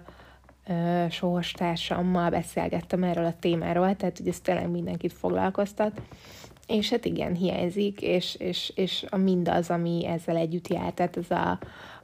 ö, 0.68 1.06
sorstársammal 1.10 2.30
beszélgettem 2.30 3.04
erről 3.04 3.26
a 3.26 3.36
témáról, 3.40 3.96
tehát 3.96 4.18
hogy 4.18 4.28
ez 4.28 4.40
tényleg 4.40 4.70
mindenkit 4.70 5.14
foglalkoztat, 5.14 6.02
és 6.68 6.90
hát 6.90 7.06
igen, 7.06 7.34
hiányzik, 7.34 8.02
és, 8.02 8.36
és, 8.36 8.72
és 8.76 9.06
a 9.10 9.18
mindaz, 9.18 9.70
ami 9.70 10.06
ezzel 10.06 10.38
együtt 10.38 10.68
jár, 10.68 10.94
tehát 10.94 11.16
az 11.16 11.32
a, 11.32 11.60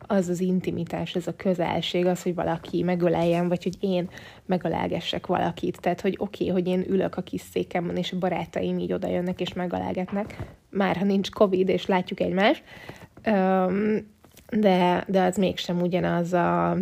az, 0.08 0.30
az 0.30 0.40
intimitás, 0.40 1.16
ez 1.16 1.28
a 1.28 1.36
közelség, 1.36 2.06
az, 2.06 2.24
hogy 2.24 2.36
valaki 2.36 2.84
megöleljen, 2.84 3.48
vagy 3.48 3.64
hogy 3.64 3.78
én 3.80 4.10
megölelgessek 4.46 5.28
valakit. 5.28 5.80
Tehát, 5.80 6.02
hogy 6.02 6.16
oké, 6.20 6.50
okay, 6.50 6.62
hogy 6.62 6.68
én 6.68 6.86
ülök 6.88 7.18
a 7.18 7.22
kis 7.22 7.42
székemben, 7.42 7.96
és 7.96 8.12
a 8.12 8.18
barátaim 8.18 8.80
így 8.80 8.94
oda 8.94 9.08
jönnek 9.08 9.42
és 9.42 9.54
megölelgetnek, 9.54 10.38
már 10.70 10.98
ha 10.98 11.06
nincs 11.06 11.30
Covid, 11.30 11.70
és 11.70 11.86
látjuk 11.86 12.20
egymást, 12.20 12.64
de, 14.50 15.06
de 15.08 15.22
az 15.22 15.38
mégsem 15.38 15.82
ugyanaz 15.82 16.34
a 16.34 16.78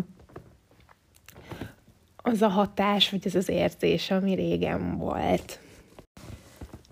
az 2.21 2.41
a 2.41 2.47
hatás, 2.47 3.09
vagy 3.09 3.21
az 3.25 3.35
az 3.35 3.49
érzés, 3.49 4.11
ami 4.11 4.33
régen 4.33 4.97
volt. 4.97 5.59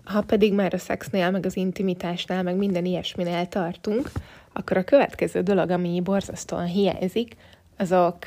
Ha 0.08 0.22
pedig 0.22 0.54
már 0.54 0.74
a 0.74 0.78
szexnél, 0.78 1.30
meg 1.30 1.46
az 1.46 1.56
intimitásnál, 1.56 2.42
meg 2.42 2.56
minden 2.56 2.84
ilyesminél 2.84 3.46
tartunk, 3.46 4.10
akkor 4.52 4.76
a 4.76 4.84
következő 4.84 5.42
dolog, 5.42 5.70
ami 5.70 6.00
borzasztóan 6.00 6.66
hiányzik, 6.66 7.36
azok 7.76 8.24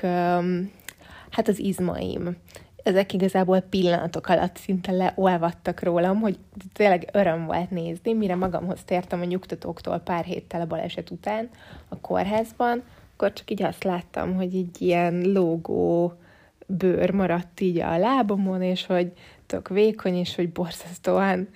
hát 1.30 1.48
az 1.48 1.60
izmaim. 1.60 2.38
Ezek 2.84 3.14
igazából 3.14 3.60
pillanatok 3.60 4.28
alatt 4.28 4.58
szinte 4.58 4.92
leolvadtak 4.92 5.84
rólam, 5.84 6.20
hogy 6.20 6.38
tényleg 6.74 7.10
öröm 7.14 7.46
volt 7.46 7.70
nézni, 7.70 8.14
mire 8.14 8.36
magamhoz 8.36 8.80
tértem 8.86 9.22
a 9.22 9.26
nyugtatóktól 9.26 10.00
pár 10.00 10.24
héttel 10.24 10.62
a 10.62 10.68
baleset 10.68 11.10
után 11.10 11.50
a 11.90 12.00
kórházban, 12.00 12.84
akkor 13.14 13.34
csak 13.34 13.52
így 13.52 13.64
azt 13.64 13.84
láttam, 13.84 14.36
hogy 14.36 14.56
egy 14.56 14.82
ilyen 14.82 15.22
lógó 15.22 16.14
bőr 16.66 17.12
maradt 17.12 17.60
így 17.62 17.80
a 17.80 17.98
lábamon, 17.98 18.62
és 18.62 18.86
hogy 18.86 19.12
tök 19.46 19.68
vékony, 19.68 20.16
és 20.16 20.36
hogy 20.36 20.52
borzasztóan 20.52 21.48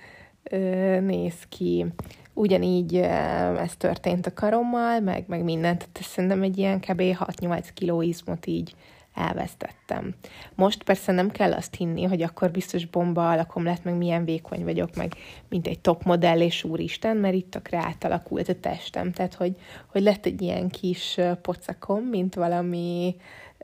néz 1.00 1.34
ki. 1.48 1.86
Ugyanígy 2.34 2.96
ez 2.96 3.76
történt 3.76 4.26
a 4.26 4.34
karommal, 4.34 5.00
meg, 5.00 5.24
meg 5.26 5.44
mindent, 5.44 5.88
tehát 5.92 6.10
szerintem 6.10 6.42
egy 6.42 6.58
ilyen 6.58 6.80
kb. 6.80 7.00
6-8 7.00 7.68
kiló 7.74 8.02
izmot 8.02 8.46
így 8.46 8.74
elvesztettem. 9.16 10.14
Most 10.54 10.82
persze 10.82 11.12
nem 11.12 11.30
kell 11.30 11.52
azt 11.52 11.74
hinni, 11.74 12.02
hogy 12.02 12.22
akkor 12.22 12.50
biztos 12.50 12.86
bomba 12.86 13.30
alakom 13.30 13.64
lett, 13.64 13.84
meg 13.84 13.94
milyen 13.94 14.24
vékony 14.24 14.64
vagyok, 14.64 14.96
meg 14.96 15.12
mint 15.48 15.66
egy 15.66 15.80
top 15.80 16.02
modell, 16.02 16.40
és 16.40 16.64
úristen, 16.64 17.16
mert 17.16 17.34
itt 17.34 17.54
akár 17.54 17.84
átalakult 17.84 18.48
a 18.48 18.60
testem. 18.60 19.12
Tehát, 19.12 19.34
hogy, 19.34 19.56
hogy 19.86 20.02
lett 20.02 20.26
egy 20.26 20.42
ilyen 20.42 20.68
kis 20.68 21.20
pocakom, 21.42 22.02
mint 22.02 22.34
valami 22.34 23.16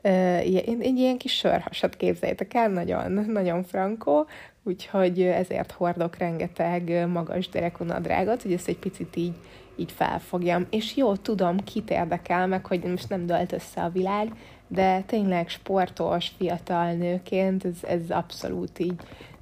egy 0.03 0.97
ilyen 0.97 1.17
kis 1.17 1.35
sörhasat 1.35 1.95
képzeljétek 1.95 2.53
el, 2.53 2.69
nagyon, 2.69 3.11
nagyon 3.11 3.63
frankó, 3.63 4.27
úgyhogy 4.63 5.21
ezért 5.21 5.71
hordok 5.71 6.17
rengeteg 6.17 7.07
magas 7.07 7.49
derekú 7.49 7.83
nadrágot, 7.83 8.41
hogy 8.41 8.53
ezt 8.53 8.67
egy 8.67 8.77
picit 8.77 9.15
így, 9.15 9.35
így 9.75 9.91
felfogjam. 9.91 10.67
És 10.69 10.95
jó, 10.95 11.15
tudom, 11.15 11.57
kit 11.57 11.89
érdekel 11.89 12.47
meg, 12.47 12.65
hogy 12.65 12.83
most 12.83 13.09
nem 13.09 13.25
dölt 13.25 13.51
össze 13.51 13.81
a 13.81 13.89
világ, 13.89 14.31
de 14.73 15.01
tényleg 15.05 15.49
sportos, 15.49 16.31
fiatal 16.37 16.93
nőként 16.93 17.65
ez, 17.65 17.77
ez 17.81 18.09
abszolút 18.09 18.79
így 18.79 18.95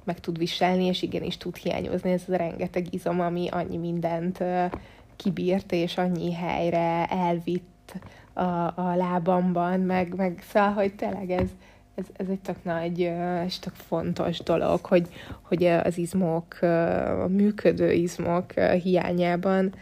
meg 0.04 0.20
tud 0.20 0.38
viselni, 0.38 0.84
és 0.84 1.02
igenis 1.02 1.36
tud 1.36 1.56
hiányozni 1.56 2.10
ez 2.10 2.22
a 2.28 2.36
rengeteg 2.36 2.94
izom, 2.94 3.20
ami 3.20 3.48
annyi 3.48 3.76
mindent 3.76 4.44
kibírt, 5.16 5.72
és 5.72 5.96
annyi 5.96 6.32
helyre 6.32 7.06
elvitt 7.06 7.94
a, 8.32 8.42
a 8.74 8.94
lábamban, 8.96 9.80
meg, 9.80 10.14
meg 10.14 10.44
szóval, 10.48 10.72
hogy 10.72 10.94
tényleg 10.94 11.30
ez, 11.30 11.48
ez, 11.94 12.04
ez 12.16 12.26
egy 12.28 12.40
tök 12.40 12.64
nagy 12.64 12.98
és 13.46 13.58
tök 13.58 13.74
fontos 13.74 14.38
dolog, 14.38 14.84
hogy, 14.84 15.08
hogy 15.42 15.64
az 15.64 15.98
izmok, 15.98 16.62
a 17.22 17.26
működő 17.28 17.92
izmok 17.92 18.52
hiányában 18.82 19.74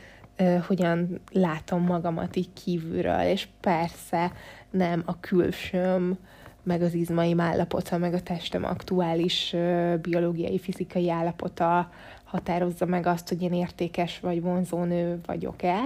hogyan 0.66 1.20
látom 1.32 1.82
magamat 1.82 2.37
így 2.37 2.52
kívülről, 2.64 3.20
és 3.20 3.49
persze 3.61 4.32
nem 4.70 5.02
a 5.06 5.20
külsőm, 5.20 6.18
meg 6.62 6.82
az 6.82 6.94
izmaim 6.94 7.40
állapota, 7.40 7.99
meg 7.99 8.14
a 8.14 8.23
testem 8.23 8.64
aktuális 8.64 9.56
biológiai, 10.02 10.59
fizikai 10.59 11.11
állapota 11.11 11.90
határozza 12.25 12.87
meg 12.87 13.06
azt, 13.06 13.28
hogy 13.28 13.42
én 13.42 13.52
értékes 13.52 14.20
vagy 14.20 14.42
vonzónő 14.42 15.20
vagyok-e, 15.26 15.78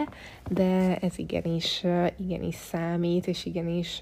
de 0.48 0.96
ez 0.96 1.18
igenis, 1.18 1.84
igenis 2.16 2.54
számít, 2.54 3.26
és 3.26 3.44
igenis 3.44 4.00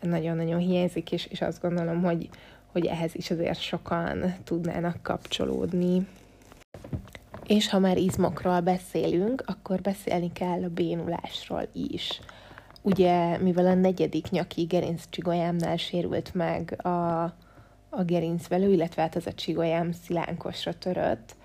nagyon-nagyon 0.00 0.58
hiányzik, 0.58 1.12
és, 1.12 1.26
és 1.26 1.40
azt 1.40 1.60
gondolom, 1.62 2.02
hogy, 2.02 2.28
hogy 2.72 2.86
ehhez 2.86 3.14
is 3.14 3.30
azért 3.30 3.60
sokan 3.60 4.34
tudnának 4.44 5.02
kapcsolódni. 5.02 6.06
És 7.46 7.68
ha 7.68 7.78
már 7.78 7.96
izmokról 7.96 8.60
beszélünk, 8.60 9.42
akkor 9.46 9.80
beszélni 9.80 10.32
kell 10.32 10.62
a 10.62 10.68
bénulásról 10.68 11.68
is. 11.72 12.20
Ugye, 12.82 13.38
mivel 13.38 13.66
a 13.66 13.74
negyedik 13.74 14.30
nyaki 14.30 14.62
gerinccsigolyámnál 14.62 15.76
sérült 15.76 16.34
meg 16.34 16.86
a, 16.86 17.22
a 17.88 18.02
gerincvelő, 18.04 18.72
illetve 18.72 19.02
hát 19.02 19.16
az 19.16 19.26
a 19.26 19.32
csigolyám 19.32 19.92
szilánkosra 19.92 20.72
törött, 20.72 21.36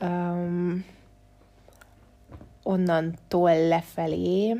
um, 0.00 0.84
onnantól 2.62 3.66
lefelé 3.66 4.56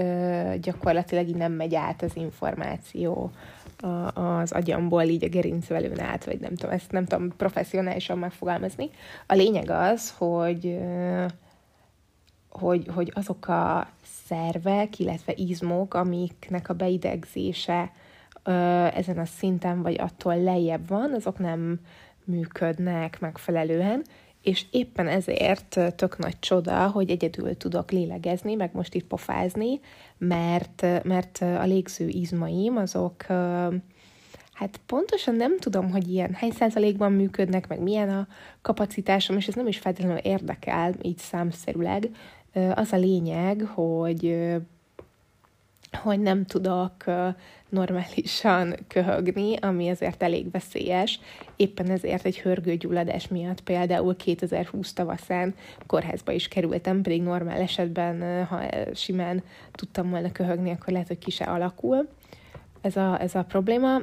ö, 0.00 0.54
gyakorlatilag 0.60 1.28
így 1.28 1.36
nem 1.36 1.52
megy 1.52 1.74
át 1.74 2.02
az 2.02 2.16
információ 2.16 3.30
a, 3.82 4.20
az 4.20 4.52
agyamból 4.52 5.02
így 5.02 5.24
a 5.24 5.28
gerincvelőn 5.28 6.00
át, 6.00 6.24
vagy 6.24 6.40
nem 6.40 6.54
tudom, 6.54 6.70
ezt 6.70 6.90
nem 6.90 7.04
tudom 7.04 7.36
professzionálisan 7.36 8.18
megfogalmazni. 8.18 8.90
A 9.26 9.34
lényeg 9.34 9.70
az, 9.70 10.14
hogy 10.18 10.78
hogy, 12.50 12.88
hogy 12.94 13.12
azok 13.14 13.48
a 13.48 13.88
szervek, 14.26 14.98
illetve 14.98 15.32
izmok, 15.36 15.94
amiknek 15.94 16.68
a 16.68 16.74
beidegzése 16.74 17.92
ö, 18.42 18.52
ezen 18.94 19.18
a 19.18 19.24
szinten 19.24 19.82
vagy 19.82 20.00
attól 20.00 20.42
lejjebb 20.42 20.88
van, 20.88 21.12
azok 21.14 21.38
nem 21.38 21.80
működnek 22.24 23.20
megfelelően, 23.20 24.04
és 24.42 24.64
éppen 24.70 25.08
ezért 25.08 25.94
tök 25.96 26.18
nagy 26.18 26.38
csoda, 26.38 26.88
hogy 26.88 27.10
egyedül 27.10 27.56
tudok 27.56 27.90
lélegezni, 27.90 28.54
meg 28.54 28.70
most 28.72 28.94
itt 28.94 29.06
pofázni, 29.06 29.80
mert, 30.18 30.86
mert 31.02 31.38
a 31.42 31.64
légző 31.64 32.08
izmaim 32.08 32.76
azok 32.76 33.26
Hát 34.60 34.80
pontosan 34.86 35.34
nem 35.34 35.58
tudom, 35.58 35.90
hogy 35.90 36.10
ilyen 36.10 36.34
hány 36.34 36.50
százalékban 36.50 37.12
működnek, 37.12 37.68
meg 37.68 37.80
milyen 37.80 38.08
a 38.08 38.26
kapacitásom, 38.62 39.36
és 39.36 39.48
ez 39.48 39.54
nem 39.54 39.66
is 39.66 39.78
feltétlenül 39.78 40.18
érdekel, 40.18 40.94
így 41.02 41.18
számszerűleg. 41.18 42.08
Az 42.74 42.92
a 42.92 42.96
lényeg, 42.96 43.62
hogy 43.62 44.38
hogy 45.92 46.20
nem 46.20 46.44
tudok 46.44 46.92
normálisan 47.70 48.74
köhögni, 48.88 49.56
ami 49.56 49.88
azért 49.88 50.22
elég 50.22 50.50
veszélyes. 50.50 51.20
Éppen 51.56 51.90
ezért 51.90 52.24
egy 52.24 52.38
hörgőgyulladás 52.38 53.28
miatt 53.28 53.60
például 53.60 54.16
2020 54.16 54.92
tavaszán 54.92 55.54
kórházba 55.86 56.32
is 56.32 56.48
kerültem, 56.48 57.02
pedig 57.02 57.22
normál 57.22 57.60
esetben, 57.60 58.44
ha 58.44 58.60
simán 58.94 59.42
tudtam 59.72 60.10
volna 60.10 60.32
köhögni, 60.32 60.70
akkor 60.70 60.92
lehet, 60.92 61.08
hogy 61.08 61.18
ki 61.18 61.30
se 61.30 61.44
alakul 61.44 62.08
ez 62.80 62.96
a, 62.96 63.20
ez 63.20 63.34
a 63.34 63.42
probléma, 63.42 64.02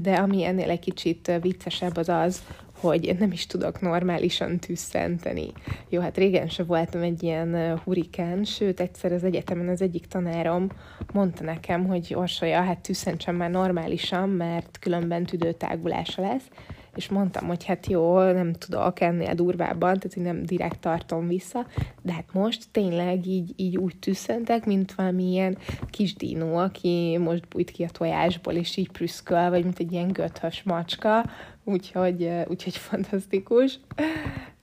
de 0.00 0.14
ami 0.14 0.44
ennél 0.44 0.70
egy 0.70 0.78
kicsit 0.78 1.32
viccesebb 1.40 1.96
az 1.96 2.08
az, 2.08 2.42
hogy 2.80 3.16
nem 3.18 3.32
is 3.32 3.46
tudok 3.46 3.80
normálisan 3.80 4.58
tüsszenteni. 4.58 5.52
Jó, 5.88 6.00
hát 6.00 6.16
régen 6.16 6.48
se 6.48 6.62
voltam 6.64 7.02
egy 7.02 7.22
ilyen 7.22 7.78
hurikán, 7.84 8.44
sőt, 8.44 8.80
egyszer 8.80 9.12
az 9.12 9.24
egyetemen 9.24 9.68
az 9.68 9.82
egyik 9.82 10.06
tanárom 10.06 10.68
mondta 11.12 11.44
nekem, 11.44 11.86
hogy 11.86 12.14
Orsolya, 12.14 12.62
hát 12.62 12.78
tüsszentsem 12.78 13.36
már 13.36 13.50
normálisan, 13.50 14.28
mert 14.28 14.78
különben 14.80 15.24
tüdőtágulása 15.24 16.22
lesz, 16.22 16.48
és 16.96 17.08
mondtam, 17.08 17.46
hogy 17.46 17.64
hát 17.64 17.86
jó, 17.86 18.18
nem 18.18 18.52
tudok 18.52 19.00
ennél 19.00 19.34
durvábban, 19.34 19.98
tehát 19.98 20.16
nem 20.16 20.42
direkt 20.42 20.78
tartom 20.78 21.28
vissza, 21.28 21.66
de 22.02 22.12
hát 22.12 22.32
most 22.32 22.62
tényleg 22.70 23.26
így, 23.26 23.52
így 23.56 23.76
úgy 23.76 23.96
tüsszentek, 23.98 24.66
mint 24.66 24.94
valamilyen 24.94 25.58
kis 25.90 26.14
dinó, 26.14 26.56
aki 26.56 27.16
most 27.18 27.48
bújt 27.48 27.70
ki 27.70 27.84
a 27.84 27.88
tojásból, 27.88 28.54
és 28.54 28.76
így 28.76 28.90
prüszköl, 28.90 29.50
vagy 29.50 29.62
mint 29.62 29.78
egy 29.78 29.92
ilyen 29.92 30.12
göthös 30.12 30.62
macska, 30.62 31.24
úgyhogy, 31.64 32.30
úgyhogy 32.46 32.76
fantasztikus. 32.76 33.80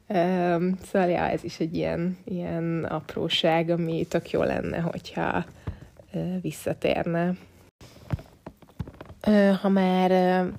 Um, 0.08 0.78
szóval 0.84 1.10
ja, 1.10 1.22
ez 1.22 1.44
is 1.44 1.60
egy 1.60 1.76
ilyen, 1.76 2.18
ilyen 2.24 2.84
apróság, 2.84 3.70
ami 3.70 4.06
tök 4.10 4.30
jó 4.30 4.44
lenne, 4.44 4.80
hogyha 4.80 5.46
uh, 6.14 6.42
visszatérne. 6.42 7.34
Uh, 9.28 9.56
ha 9.56 9.70
már 9.70 10.12
uh, 10.12 10.54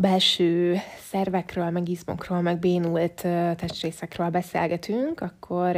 belső 0.00 0.76
szervekről, 1.10 1.70
meg 1.70 1.88
izmokról, 1.88 2.40
meg 2.40 2.58
bénult 2.58 3.14
testrészekről 3.56 4.28
beszélgetünk, 4.28 5.20
akkor 5.20 5.76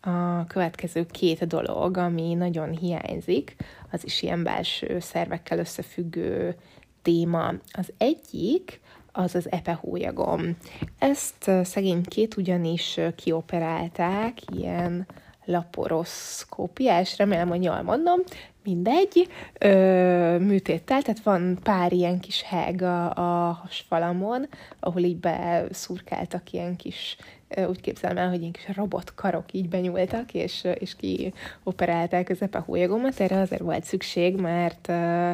a 0.00 0.46
következő 0.46 1.06
két 1.06 1.46
dolog, 1.46 1.96
ami 1.96 2.34
nagyon 2.34 2.70
hiányzik, 2.70 3.56
az 3.90 4.04
is 4.04 4.22
ilyen 4.22 4.42
belső 4.42 4.98
szervekkel 5.00 5.58
összefüggő 5.58 6.56
téma. 7.02 7.52
Az 7.72 7.92
egyik 7.98 8.80
az 9.12 9.34
az 9.34 9.50
epehólyagom. 9.50 10.56
Ezt 10.98 11.50
szegénykét 11.62 12.36
ugyanis 12.36 13.00
kioperálták 13.16 14.38
ilyen 14.56 15.06
laporoszkópiás, 15.46 17.18
remélem, 17.18 17.48
hogy 17.48 17.62
jól 17.62 17.82
mondom, 17.82 18.20
mindegy, 18.64 19.28
ö, 19.58 20.38
műtéttel, 20.38 21.02
tehát 21.02 21.22
van 21.22 21.58
pár 21.62 21.92
ilyen 21.92 22.20
kis 22.20 22.42
heg 22.42 22.82
a, 22.82 23.10
a 23.14 23.52
hasfalamon, 23.52 24.48
ahol 24.80 25.02
így 25.02 25.16
beszurkáltak 25.16 26.52
ilyen 26.52 26.76
kis, 26.76 27.16
ö, 27.48 27.66
úgy 27.66 27.80
képzelem 27.80 28.16
el, 28.16 28.28
hogy 28.28 28.40
ilyen 28.40 28.52
kis 28.52 28.76
robotkarok 28.76 29.52
így 29.52 29.68
benyúltak, 29.68 30.34
és, 30.34 30.66
és 30.78 30.96
ki 30.96 31.32
operálták 31.62 32.28
az 32.28 32.42
epehólyagomat, 32.42 33.20
erre 33.20 33.40
azért 33.40 33.62
volt 33.62 33.84
szükség, 33.84 34.36
mert 34.36 34.88
ö, 34.88 35.30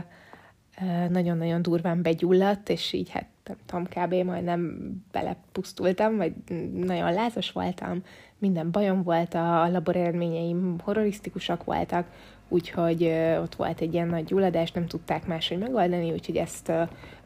nagyon-nagyon 1.09 1.63
durván 1.63 2.03
begyulladt, 2.03 2.69
és 2.69 2.93
így 2.93 3.11
hát 3.11 3.27
nem 3.45 3.57
tudom, 3.67 3.85
kb. 3.85 4.27
majdnem 4.27 4.93
belepusztultam, 5.13 6.17
vagy 6.17 6.33
nagyon 6.75 7.13
lázas 7.13 7.53
voltam, 7.53 8.03
minden 8.43 8.71
bajom 8.71 9.03
volt, 9.03 9.35
a 9.35 9.69
labor 9.69 9.97
eredményeim 9.97 10.79
horrorisztikusak 10.85 11.65
voltak, 11.65 12.07
úgyhogy 12.49 13.05
ott 13.41 13.55
volt 13.55 13.81
egy 13.81 13.95
ilyen 13.95 14.09
nagy 14.09 14.25
gyulladás, 14.25 14.73
nem 14.73 14.87
tudták 14.87 15.27
máshogy 15.27 15.59
megoldani, 15.59 16.13
úgyhogy 16.13 16.37
ezt 16.37 16.73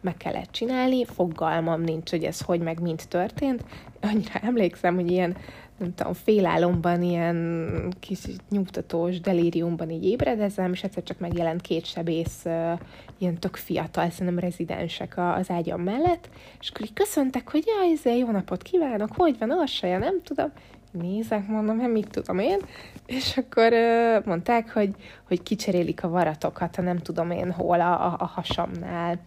meg 0.01 0.17
kellett 0.17 0.51
csinálni. 0.51 1.05
Fogalmam 1.05 1.81
nincs, 1.81 2.11
hogy 2.11 2.25
ez 2.25 2.41
hogy 2.41 2.61
meg 2.61 2.81
mint 2.81 3.09
történt. 3.09 3.65
Annyira 4.01 4.39
emlékszem, 4.43 4.95
hogy 4.95 5.11
ilyen 5.11 5.37
nem 5.79 5.95
tudom, 5.95 6.13
félálomban, 6.13 7.03
ilyen 7.03 7.95
kis 8.01 8.19
nyugtatós 8.51 9.21
delíriumban 9.21 9.91
így 9.91 10.05
ébredezem, 10.05 10.73
és 10.73 10.83
egyszer 10.83 11.03
csak 11.03 11.19
megjelent 11.19 11.61
két 11.61 11.85
sebész, 11.85 12.45
ilyen 13.19 13.39
tök 13.39 13.57
fiatal, 13.57 14.11
szerintem 14.11 14.39
rezidensek 14.39 15.15
az 15.17 15.51
ágyam 15.51 15.81
mellett, 15.81 16.29
és 16.61 16.71
akkor 16.71 16.83
így 16.83 16.93
köszöntek, 16.93 17.51
hogy 17.51 17.65
jaj, 17.67 17.89
izé, 17.89 18.19
jó 18.19 18.31
napot 18.31 18.63
kívánok, 18.63 19.11
hogy 19.17 19.39
van, 19.39 19.51
orsaja, 19.51 19.99
nem 19.99 20.23
tudom, 20.23 20.53
nézek, 20.91 21.47
mondom, 21.47 21.81
hát 21.81 21.91
mit 21.91 22.11
tudom 22.11 22.39
én, 22.39 22.59
és 23.07 23.37
akkor 23.37 23.73
mondták, 24.25 24.73
hogy, 24.73 24.95
hogy 25.29 25.43
kicserélik 25.43 26.05
a 26.05 26.09
varatokat, 26.09 26.77
ha 26.77 26.83
nem 26.83 26.99
tudom 26.99 27.31
én 27.31 27.53
hol 27.53 27.81
a, 27.81 28.07
a, 28.07 28.17
a 28.19 28.27
hasamnál. 28.27 29.21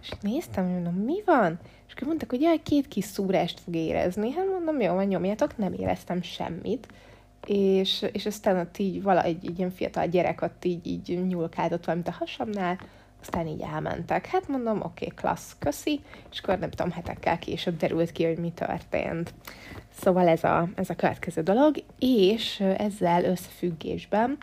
És 0.00 0.10
néztem, 0.20 0.66
mondom, 0.66 0.94
mi 0.94 1.22
van? 1.24 1.58
Akkor 1.94 2.06
mondták, 2.06 2.30
hogy 2.30 2.40
jaj, 2.40 2.62
két 2.62 2.88
kis 2.88 3.04
szúrást 3.04 3.60
fog 3.60 3.74
érezni. 3.74 4.32
Hát 4.32 4.46
mondom, 4.50 4.80
jó, 4.80 4.94
van, 4.94 5.06
nyomjátok, 5.06 5.56
nem 5.56 5.72
éreztem 5.72 6.22
semmit. 6.22 6.86
És, 7.46 8.04
és 8.12 8.26
aztán 8.26 8.58
ott 8.58 8.78
így 8.78 9.02
vala, 9.02 9.22
egy, 9.22 9.46
egy 9.46 9.58
ilyen 9.58 9.70
fiatal 9.70 10.06
gyerek 10.06 10.42
ott 10.42 10.64
így, 10.64 10.86
így 10.86 11.26
nyúlkáltott 11.26 11.84
valamit 11.84 12.08
a 12.08 12.14
hasamnál, 12.18 12.78
aztán 13.20 13.46
így 13.46 13.60
elmentek. 13.60 14.26
Hát 14.26 14.48
mondom, 14.48 14.76
oké, 14.76 14.86
okay, 14.86 15.08
klassz, 15.16 15.56
köszi, 15.58 16.00
és 16.32 16.38
akkor 16.38 16.58
nem 16.58 16.70
tudom, 16.70 16.90
hetekkel 16.92 17.38
később 17.38 17.76
derült 17.76 18.12
ki, 18.12 18.24
hogy 18.24 18.38
mi 18.38 18.52
történt. 18.54 19.34
Szóval 20.00 20.28
ez 20.28 20.44
a, 20.44 20.68
ez 20.74 20.90
a 20.90 20.94
következő 20.94 21.42
dolog, 21.42 21.82
és 21.98 22.60
ezzel 22.60 23.24
összefüggésben 23.24 24.38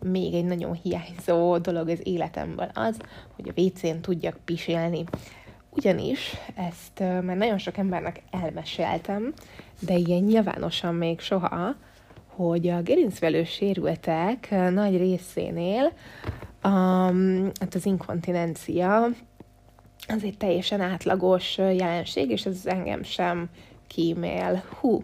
még 0.00 0.34
egy 0.34 0.44
nagyon 0.44 0.74
hiányzó 0.74 1.58
dolog 1.58 1.88
az 1.88 2.00
életemből 2.02 2.70
az, 2.74 2.96
hogy 3.34 3.52
a 3.54 3.60
WC-n 3.60 4.00
tudjak 4.00 4.38
pisilni. 4.44 5.04
Ugyanis 5.76 6.36
ezt 6.54 6.98
már 6.98 7.36
nagyon 7.36 7.58
sok 7.58 7.76
embernek 7.76 8.22
elmeséltem, 8.30 9.32
de 9.80 9.94
ilyen 9.94 10.22
nyilvánosan 10.22 10.94
még 10.94 11.20
soha, 11.20 11.74
hogy 12.26 12.68
a 12.68 12.82
gerincvelő 12.82 13.44
sérültek 13.44 14.54
nagy 14.70 14.96
részénél 14.96 15.92
um, 16.64 17.50
hát 17.60 17.74
az 17.74 17.86
inkontinencia 17.86 19.08
az 20.08 20.24
egy 20.24 20.36
teljesen 20.36 20.80
átlagos 20.80 21.58
jelenség, 21.58 22.30
és 22.30 22.46
ez 22.46 22.60
engem 22.64 23.02
sem 23.02 23.48
kímél. 23.86 24.62
Hú, 24.80 25.02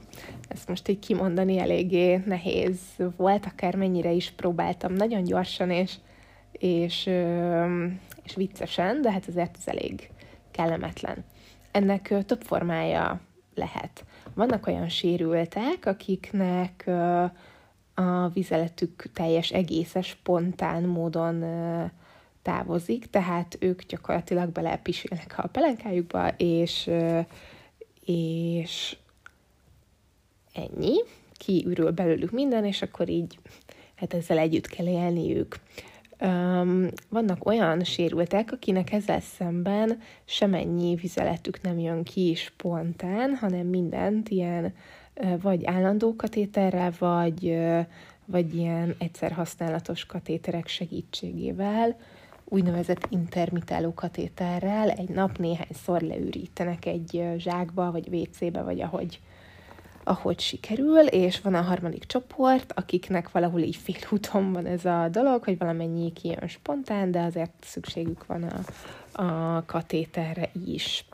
ezt 0.49 0.69
most 0.69 0.89
így 0.89 0.99
kimondani 0.99 1.59
eléggé 1.59 2.23
nehéz 2.27 2.79
volt, 3.17 3.47
akár 3.47 3.77
mennyire 3.77 4.11
is 4.11 4.31
próbáltam 4.31 4.93
nagyon 4.93 5.25
gyorsan 5.25 5.71
és, 5.71 5.95
és, 6.53 7.11
és 8.23 8.35
viccesen, 8.35 9.03
de 9.03 9.13
hát 9.13 9.27
azért 9.29 9.57
ez 9.59 9.67
elég 9.67 10.11
kellemetlen. 10.53 11.25
Ennek 11.71 12.15
több 12.27 12.43
formája 12.43 13.21
lehet. 13.55 14.05
Vannak 14.35 14.67
olyan 14.67 14.89
sérültek, 14.89 15.87
akiknek 15.87 16.91
a 17.95 18.29
vizeletük 18.29 19.05
teljes 19.15 19.51
egészes, 19.51 20.07
spontán 20.07 20.83
módon 20.83 21.45
távozik, 22.43 23.07
tehát 23.11 23.57
ők 23.61 23.83
gyakorlatilag 23.83 24.51
belepisülnek 24.51 25.35
a 25.37 25.47
pelenkájukba, 25.47 26.29
és, 26.37 26.91
és 28.05 28.97
ennyi, 30.55 30.95
kiürül 31.33 31.91
belőlük 31.91 32.31
minden, 32.31 32.65
és 32.65 32.83
akkor 32.83 33.09
így 33.09 33.39
hát 33.95 34.15
ezzel 34.15 34.39
együtt 34.39 34.67
kell 34.67 34.87
élniük. 34.87 35.57
Um, 36.21 36.89
vannak 37.09 37.47
olyan 37.47 37.85
sérültek, 37.85 38.53
akinek 38.53 38.93
ezzel 38.93 39.21
szemben 39.21 39.99
semennyi 40.25 40.95
vizeletük 40.95 41.61
nem 41.61 41.79
jön 41.79 42.03
ki 42.03 42.35
spontán, 42.35 43.35
hanem 43.35 43.67
mindent 43.67 44.29
ilyen 44.29 44.75
vagy 45.41 45.65
állandó 45.65 46.17
katéterrel, 46.17 46.93
vagy, 46.99 47.59
vagy 48.25 48.55
ilyen 48.55 48.95
egyszer 48.99 49.33
használatos 49.33 50.07
katéterek 50.07 50.67
segítségével, 50.67 51.97
úgynevezett 52.45 53.07
intermitáló 53.09 53.95
katéterrel. 53.95 54.91
Egy 54.91 55.09
nap 55.09 55.39
néhányszor 55.39 56.01
leürítenek 56.01 56.87
egy 56.87 57.25
zsákba, 57.37 57.91
vagy 57.91 58.09
WC-be, 58.09 58.63
vagy 58.63 58.81
ahogy, 58.81 59.21
ahogy 60.05 60.41
sikerül, 60.41 60.99
és 60.99 61.41
van 61.41 61.55
a 61.55 61.61
harmadik 61.61 62.05
csoport, 62.05 62.73
akiknek 62.77 63.31
valahol 63.31 63.61
így 63.61 63.77
félúton 63.77 64.53
van 64.53 64.67
ez 64.67 64.85
a 64.85 65.09
dolog, 65.11 65.45
hogy 65.45 65.59
valamennyi 65.59 66.13
kijön 66.13 66.49
spontán, 66.49 67.11
de 67.11 67.21
azért 67.21 67.53
szükségük 67.61 68.27
van 68.27 68.43
a, 68.43 68.61
a 69.23 69.63
katéterre 69.67 70.51
is. 70.67 71.05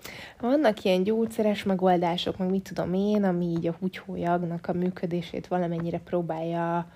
Vannak 0.40 0.84
ilyen 0.84 1.02
gyógyszeres 1.02 1.62
megoldások, 1.62 2.36
meg 2.36 2.50
mit 2.50 2.62
tudom 2.62 2.94
én, 2.94 3.24
ami 3.24 3.44
így 3.44 3.66
a 3.66 3.76
húgyhólyagnak 3.80 4.66
a 4.66 4.72
működését 4.72 5.46
valamennyire 5.46 5.98
próbálja 5.98 6.86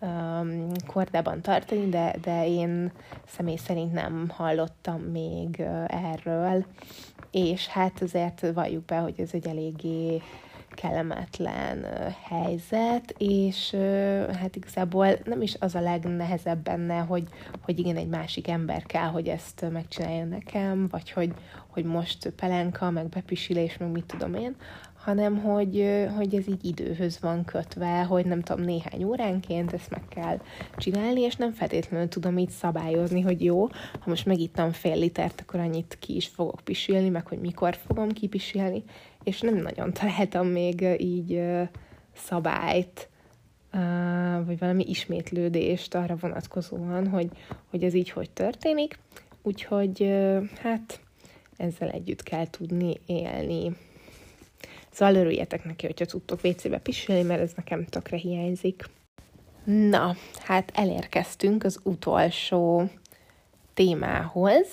um, 0.00 0.66
kordában 0.86 1.40
tartani, 1.40 1.88
de, 1.88 2.14
de 2.22 2.46
én 2.46 2.92
személy 3.26 3.56
szerint 3.56 3.92
nem 3.92 4.28
hallottam 4.28 5.00
még 5.00 5.60
erről, 5.86 6.64
és 7.30 7.66
hát 7.66 8.02
azért 8.02 8.46
valljuk 8.54 8.84
be, 8.84 8.96
hogy 8.96 9.20
ez 9.20 9.30
egy 9.32 9.46
eléggé 9.46 10.22
kellemetlen 10.76 11.86
helyzet, 12.22 13.14
és 13.18 13.76
hát 14.40 14.56
igazából 14.56 15.08
nem 15.24 15.42
is 15.42 15.56
az 15.58 15.74
a 15.74 15.80
legnehezebb 15.80 16.58
benne, 16.58 16.98
hogy, 16.98 17.28
hogy 17.62 17.78
igen, 17.78 17.96
egy 17.96 18.08
másik 18.08 18.48
ember 18.48 18.82
kell, 18.82 19.08
hogy 19.08 19.28
ezt 19.28 19.66
megcsinálja 19.72 20.24
nekem, 20.24 20.88
vagy 20.90 21.10
hogy, 21.10 21.32
hogy 21.66 21.84
most 21.84 22.32
pelenka, 22.36 22.90
meg 22.90 23.08
bepisilés, 23.08 23.76
meg 23.76 23.90
mit 23.90 24.04
tudom 24.04 24.34
én, 24.34 24.56
hanem 25.06 25.38
hogy, 25.38 26.04
hogy 26.16 26.34
ez 26.34 26.48
így 26.48 26.64
időhöz 26.64 27.20
van 27.20 27.44
kötve, 27.44 28.02
hogy 28.02 28.26
nem 28.26 28.42
tudom, 28.42 28.64
néhány 28.64 29.04
óránként 29.04 29.72
ezt 29.72 29.90
meg 29.90 30.02
kell 30.08 30.40
csinálni, 30.76 31.20
és 31.20 31.36
nem 31.36 31.52
feltétlenül 31.52 32.08
tudom 32.08 32.38
így 32.38 32.50
szabályozni, 32.50 33.20
hogy 33.20 33.44
jó, 33.44 33.66
ha 33.92 34.04
most 34.04 34.26
megittam 34.26 34.72
fél 34.72 34.96
litert, 34.98 35.40
akkor 35.40 35.60
annyit 35.60 35.96
ki 36.00 36.16
is 36.16 36.26
fogok 36.26 36.60
pisilni, 36.64 37.08
meg 37.08 37.26
hogy 37.26 37.38
mikor 37.40 37.76
fogom 37.86 38.08
kipisilni, 38.08 38.84
és 39.26 39.40
nem 39.40 39.56
nagyon 39.56 39.92
találtam 39.92 40.46
még 40.46 40.86
így 40.98 41.42
szabályt, 42.14 43.08
vagy 44.44 44.58
valami 44.58 44.84
ismétlődést 44.88 45.94
arra 45.94 46.16
vonatkozóan, 46.16 47.08
hogy, 47.08 47.28
hogy 47.70 47.84
ez 47.84 47.94
így 47.94 48.10
hogy 48.10 48.30
történik. 48.30 48.98
Úgyhogy 49.42 50.14
hát 50.62 51.00
ezzel 51.56 51.88
együtt 51.88 52.22
kell 52.22 52.50
tudni 52.50 53.00
élni. 53.06 53.76
Szóval 54.90 55.14
örüljetek 55.14 55.64
neki, 55.64 55.86
hogyha 55.86 56.04
tudtok 56.04 56.40
WC-be 56.44 56.78
pisilni, 56.78 57.22
mert 57.22 57.40
ez 57.40 57.52
nekem 57.56 57.84
tökre 57.84 58.16
hiányzik. 58.16 58.84
Na, 59.64 60.16
hát 60.44 60.72
elérkeztünk 60.74 61.64
az 61.64 61.80
utolsó 61.82 62.90
témához, 63.74 64.66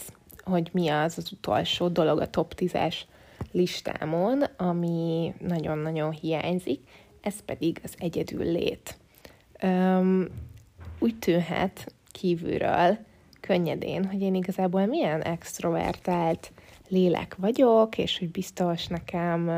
hogy 0.44 0.70
mi 0.72 0.88
az 0.88 1.18
az 1.18 1.32
utolsó 1.32 1.88
dolog 1.88 2.20
a 2.20 2.30
top 2.30 2.54
10-es 2.58 2.96
listámon, 3.52 4.44
ami 4.58 5.34
nagyon-nagyon 5.40 6.12
hiányzik, 6.12 6.80
ez 7.22 7.42
pedig 7.46 7.80
az 7.84 7.94
egyedül 7.98 8.52
lét. 8.52 8.98
Üm, 9.64 10.28
úgy 11.00 11.16
tűnhet 11.20 11.94
kívülről 12.12 12.98
könnyedén, 13.40 14.06
hogy 14.06 14.22
én 14.22 14.36
igazából 14.36 14.86
milyen 14.86 15.22
extrovertált 15.22 16.52
lélek 16.88 17.36
vagyok, 17.38 17.98
és 17.98 18.20
hogy 18.20 18.32
biztos 18.32 18.88
nekem 18.88 19.50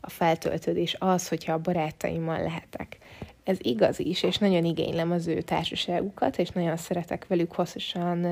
a 0.00 0.10
feltöltődés 0.10 0.96
az, 0.98 1.28
hogyha 1.28 1.52
a 1.52 1.60
barátaimmal 1.60 2.42
lehetek. 2.42 2.98
Ez 3.44 3.56
igaz 3.60 3.98
is, 3.98 4.22
és 4.22 4.38
nagyon 4.38 4.64
igénylem 4.64 5.10
az 5.10 5.26
ő 5.26 5.40
társaságukat, 5.40 6.38
és 6.38 6.48
nagyon 6.48 6.76
szeretek 6.76 7.26
velük 7.26 7.52
hosszasan 7.52 8.26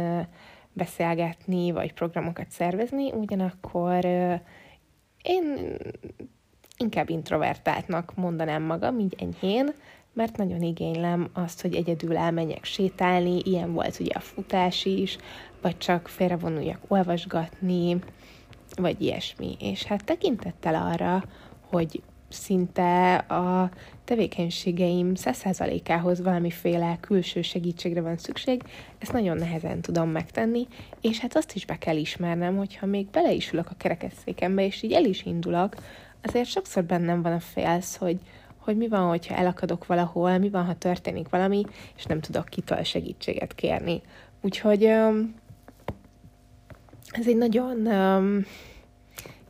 beszélgetni, 0.73 1.71
vagy 1.71 1.93
programokat 1.93 2.51
szervezni, 2.51 3.13
ugyanakkor 3.13 4.05
én 5.23 5.77
inkább 6.79 7.09
introvertáltnak 7.09 8.15
mondanám 8.15 8.63
magam, 8.63 8.99
így 8.99 9.17
enyhén, 9.19 9.73
mert 10.13 10.37
nagyon 10.37 10.63
igénylem 10.63 11.31
azt, 11.33 11.61
hogy 11.61 11.75
egyedül 11.75 12.17
elmenjek 12.17 12.65
sétálni, 12.65 13.41
ilyen 13.45 13.73
volt 13.73 14.01
ugye 14.01 14.13
a 14.15 14.21
futás 14.21 14.85
is, 14.85 15.19
vagy 15.61 15.79
csak 15.79 16.09
félrevonuljak 16.09 16.81
olvasgatni, 16.89 17.99
vagy 18.77 19.01
ilyesmi. 19.01 19.57
És 19.61 19.83
hát 19.83 20.05
tekintettel 20.05 20.75
arra, 20.75 21.25
hogy 21.71 22.03
szinte 22.33 23.15
a 23.15 23.71
tevékenységeim 24.05 25.13
100%-ához 25.15 26.23
valamiféle 26.23 26.99
külső 27.01 27.43
segítségre 27.43 28.01
van 28.01 28.17
szükség, 28.17 28.63
ezt 28.99 29.13
nagyon 29.13 29.37
nehezen 29.37 29.81
tudom 29.81 30.11
megtenni, 30.11 30.67
és 31.01 31.19
hát 31.19 31.37
azt 31.37 31.55
is 31.55 31.67
be 31.67 31.79
kell 31.79 31.97
ismernem, 31.97 32.57
hogyha 32.57 32.87
még 32.87 33.07
bele 33.07 33.33
is 33.33 33.53
ülök 33.53 33.71
a 33.71 33.77
kerekesszékembe, 33.77 34.65
és 34.65 34.83
így 34.83 34.93
el 34.93 35.05
is 35.05 35.25
indulok, 35.25 35.75
azért 36.23 36.49
sokszor 36.49 36.85
bennem 36.85 37.23
van 37.23 37.33
a 37.33 37.41
félsz, 37.41 37.97
hogy, 37.97 38.19
hogy 38.57 38.77
mi 38.77 38.89
van, 38.89 39.09
hogyha 39.09 39.35
elakadok 39.35 39.87
valahol, 39.87 40.39
mi 40.39 40.51
van, 40.51 40.65
ha 40.65 40.75
történik 40.75 41.29
valami, 41.29 41.65
és 41.97 42.05
nem 42.05 42.21
tudok 42.21 42.49
kitől 42.49 42.83
segítséget 42.83 43.55
kérni. 43.55 44.01
Úgyhogy 44.41 44.85
ez 47.13 47.27
egy 47.27 47.37
nagyon 47.37 47.89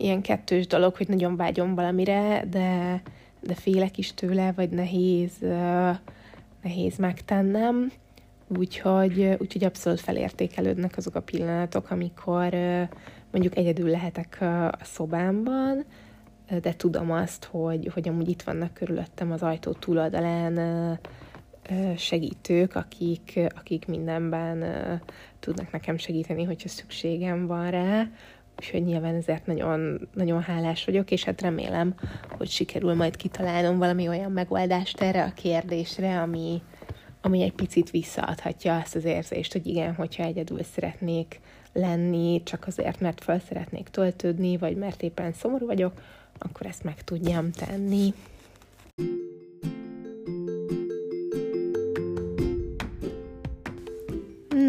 ilyen 0.03 0.23
kettős 0.23 0.67
dolog, 0.67 0.97
hogy 0.97 1.09
nagyon 1.09 1.37
vágyom 1.37 1.75
valamire, 1.75 2.45
de, 2.51 3.03
de 3.41 3.55
félek 3.55 3.99
is 3.99 4.15
tőle, 4.15 4.53
vagy 4.53 4.71
nehéz, 4.71 5.33
nehéz 6.62 6.97
megtennem. 6.97 7.93
Úgyhogy, 8.57 9.37
úgyhogy 9.38 9.65
abszolút 9.65 10.01
felértékelődnek 10.01 10.97
azok 10.97 11.15
a 11.15 11.23
pillanatok, 11.23 11.91
amikor 11.91 12.55
mondjuk 13.31 13.57
egyedül 13.57 13.91
lehetek 13.91 14.41
a 14.41 14.73
szobámban, 14.83 15.85
de 16.61 16.75
tudom 16.75 17.11
azt, 17.11 17.45
hogy, 17.45 17.91
hogy 17.95 18.09
amúgy 18.09 18.29
itt 18.29 18.43
vannak 18.43 18.75
körülöttem 18.75 19.33
az 19.33 19.43
ajtó 19.43 19.73
túloldalán 19.73 20.99
segítők, 21.97 22.75
akik, 22.75 23.41
akik 23.57 23.87
mindenben 23.87 24.65
tudnak 25.41 25.73
nekem 25.73 25.97
segíteni, 25.97 26.45
hogyha 26.45 26.69
szükségem 26.69 27.47
van 27.47 27.71
rá, 27.71 28.07
úgyhogy 28.59 28.85
nyilván 28.85 29.15
ezért 29.15 29.47
nagyon, 29.47 30.09
nagyon 30.15 30.43
hálás 30.43 30.85
vagyok, 30.85 31.11
és 31.11 31.25
hát 31.25 31.41
remélem, 31.41 31.95
hogy 32.29 32.49
sikerül 32.49 32.95
majd 32.95 33.17
kitalálnom 33.17 33.79
valami 33.79 34.09
olyan 34.09 34.33
megoldást 34.33 35.01
erre 35.01 35.25
a 35.25 35.33
kérdésre, 35.33 36.21
ami, 36.21 36.62
ami 37.21 37.43
egy 37.43 37.53
picit 37.53 37.91
visszaadhatja 37.91 38.77
azt 38.77 38.95
az 38.95 39.05
érzést, 39.05 39.53
hogy 39.53 39.67
igen, 39.67 39.95
hogyha 39.95 40.25
egyedül 40.25 40.62
szeretnék 40.62 41.41
lenni, 41.73 42.43
csak 42.45 42.67
azért, 42.67 43.01
mert 43.01 43.25
fel 43.25 43.41
szeretnék 43.49 43.88
töltődni, 43.88 44.57
vagy 44.57 44.77
mert 44.77 45.03
éppen 45.03 45.33
szomorú 45.33 45.67
vagyok, 45.67 45.93
akkor 46.38 46.67
ezt 46.67 46.85
meg 46.85 47.05
tudjam 47.05 47.51
tenni. 47.51 48.15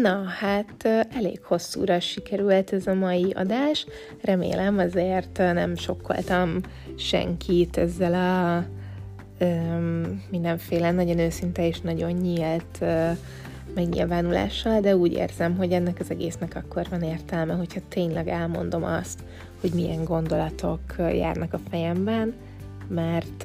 Na, 0.04 0.22
hát 0.40 0.88
elég 1.14 1.40
hosszúra 1.42 2.00
sikerült 2.00 2.72
ez 2.72 2.86
a 2.86 2.94
mai 2.94 3.32
adás. 3.34 3.86
Remélem 4.22 4.78
azért 4.78 5.38
nem 5.38 5.76
sokkoltam 5.76 6.60
senkit 6.96 7.76
ezzel 7.76 8.14
a 8.14 8.64
öm, 9.44 10.22
mindenféle 10.30 10.90
nagyon 10.90 11.18
őszinte 11.18 11.66
és 11.66 11.80
nagyon 11.80 12.10
nyílt 12.10 12.78
ö, 12.80 13.10
megnyilvánulással, 13.74 14.80
de 14.80 14.96
úgy 14.96 15.12
érzem, 15.12 15.56
hogy 15.56 15.72
ennek 15.72 15.96
az 16.00 16.10
egésznek 16.10 16.56
akkor 16.56 16.86
van 16.90 17.02
értelme, 17.02 17.54
hogyha 17.54 17.80
tényleg 17.88 18.28
elmondom 18.28 18.84
azt, 18.84 19.22
hogy 19.60 19.70
milyen 19.74 20.04
gondolatok 20.04 20.80
járnak 20.98 21.52
a 21.52 21.60
fejemben, 21.70 22.34
mert, 22.88 23.44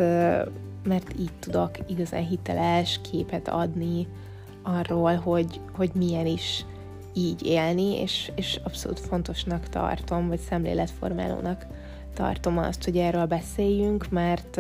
mert 0.84 1.13
így 1.19 1.34
tudok 1.39 1.72
igazán 1.88 2.28
hiteles 2.28 3.00
képet 3.12 3.48
adni 3.48 4.08
arról, 4.77 5.15
hogy, 5.15 5.60
hogy 5.75 5.91
milyen 5.93 6.25
is 6.25 6.65
így 7.13 7.45
élni, 7.45 8.01
és, 8.01 8.32
és 8.36 8.60
abszolút 8.63 8.99
fontosnak 8.99 9.69
tartom, 9.69 10.27
vagy 10.27 10.39
szemléletformálónak 10.39 11.65
tartom 12.13 12.58
azt, 12.58 12.84
hogy 12.84 12.97
erről 12.97 13.25
beszéljünk, 13.25 14.10
mert 14.10 14.55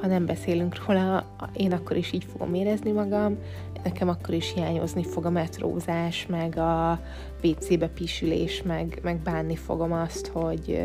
ha 0.00 0.06
nem 0.06 0.26
beszélünk 0.26 0.86
róla, 0.86 1.26
én 1.52 1.72
akkor 1.72 1.96
is 1.96 2.12
így 2.12 2.26
fogom 2.32 2.54
érezni 2.54 2.90
magam, 2.90 3.38
nekem 3.84 4.08
akkor 4.08 4.34
is 4.34 4.52
hiányozni 4.52 5.04
fog 5.04 5.24
a 5.24 5.30
metrózás, 5.30 6.26
meg 6.26 6.58
a 6.58 7.00
WC-be 7.42 7.88
pisülés, 7.88 8.62
meg, 8.62 8.98
meg 9.02 9.16
bánni 9.16 9.56
fogom 9.56 9.92
azt, 9.92 10.26
hogy, 10.26 10.82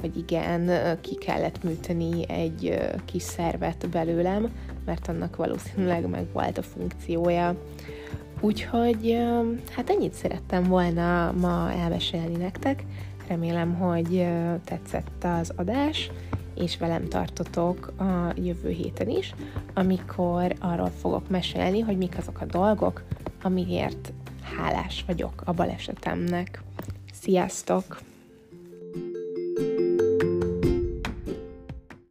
hogy 0.00 0.16
igen, 0.16 0.70
ki 1.00 1.14
kellett 1.14 1.62
műteni 1.62 2.28
egy 2.28 2.78
kis 3.04 3.22
szervet 3.22 3.88
belőlem, 3.88 4.48
mert 4.88 5.08
annak 5.08 5.36
valószínűleg 5.36 6.08
meg 6.08 6.26
a 6.58 6.62
funkciója. 6.62 7.56
Úgyhogy 8.40 9.18
hát 9.70 9.90
ennyit 9.90 10.12
szerettem 10.12 10.62
volna 10.62 11.32
ma 11.32 11.72
elmesélni 11.72 12.36
nektek. 12.36 12.84
Remélem, 13.26 13.74
hogy 13.74 14.26
tetszett 14.64 15.24
az 15.24 15.52
adás, 15.56 16.10
és 16.54 16.78
velem 16.78 17.08
tartotok 17.08 17.92
a 17.98 18.32
jövő 18.34 18.70
héten 18.70 19.08
is, 19.08 19.34
amikor 19.74 20.54
arról 20.60 20.92
fogok 21.00 21.28
mesélni, 21.28 21.80
hogy 21.80 21.96
mik 21.96 22.18
azok 22.18 22.40
a 22.40 22.44
dolgok, 22.44 23.02
amiért 23.42 24.12
hálás 24.56 25.04
vagyok 25.06 25.42
a 25.44 25.52
balesetemnek. 25.52 26.62
Sziasztok! 27.12 28.07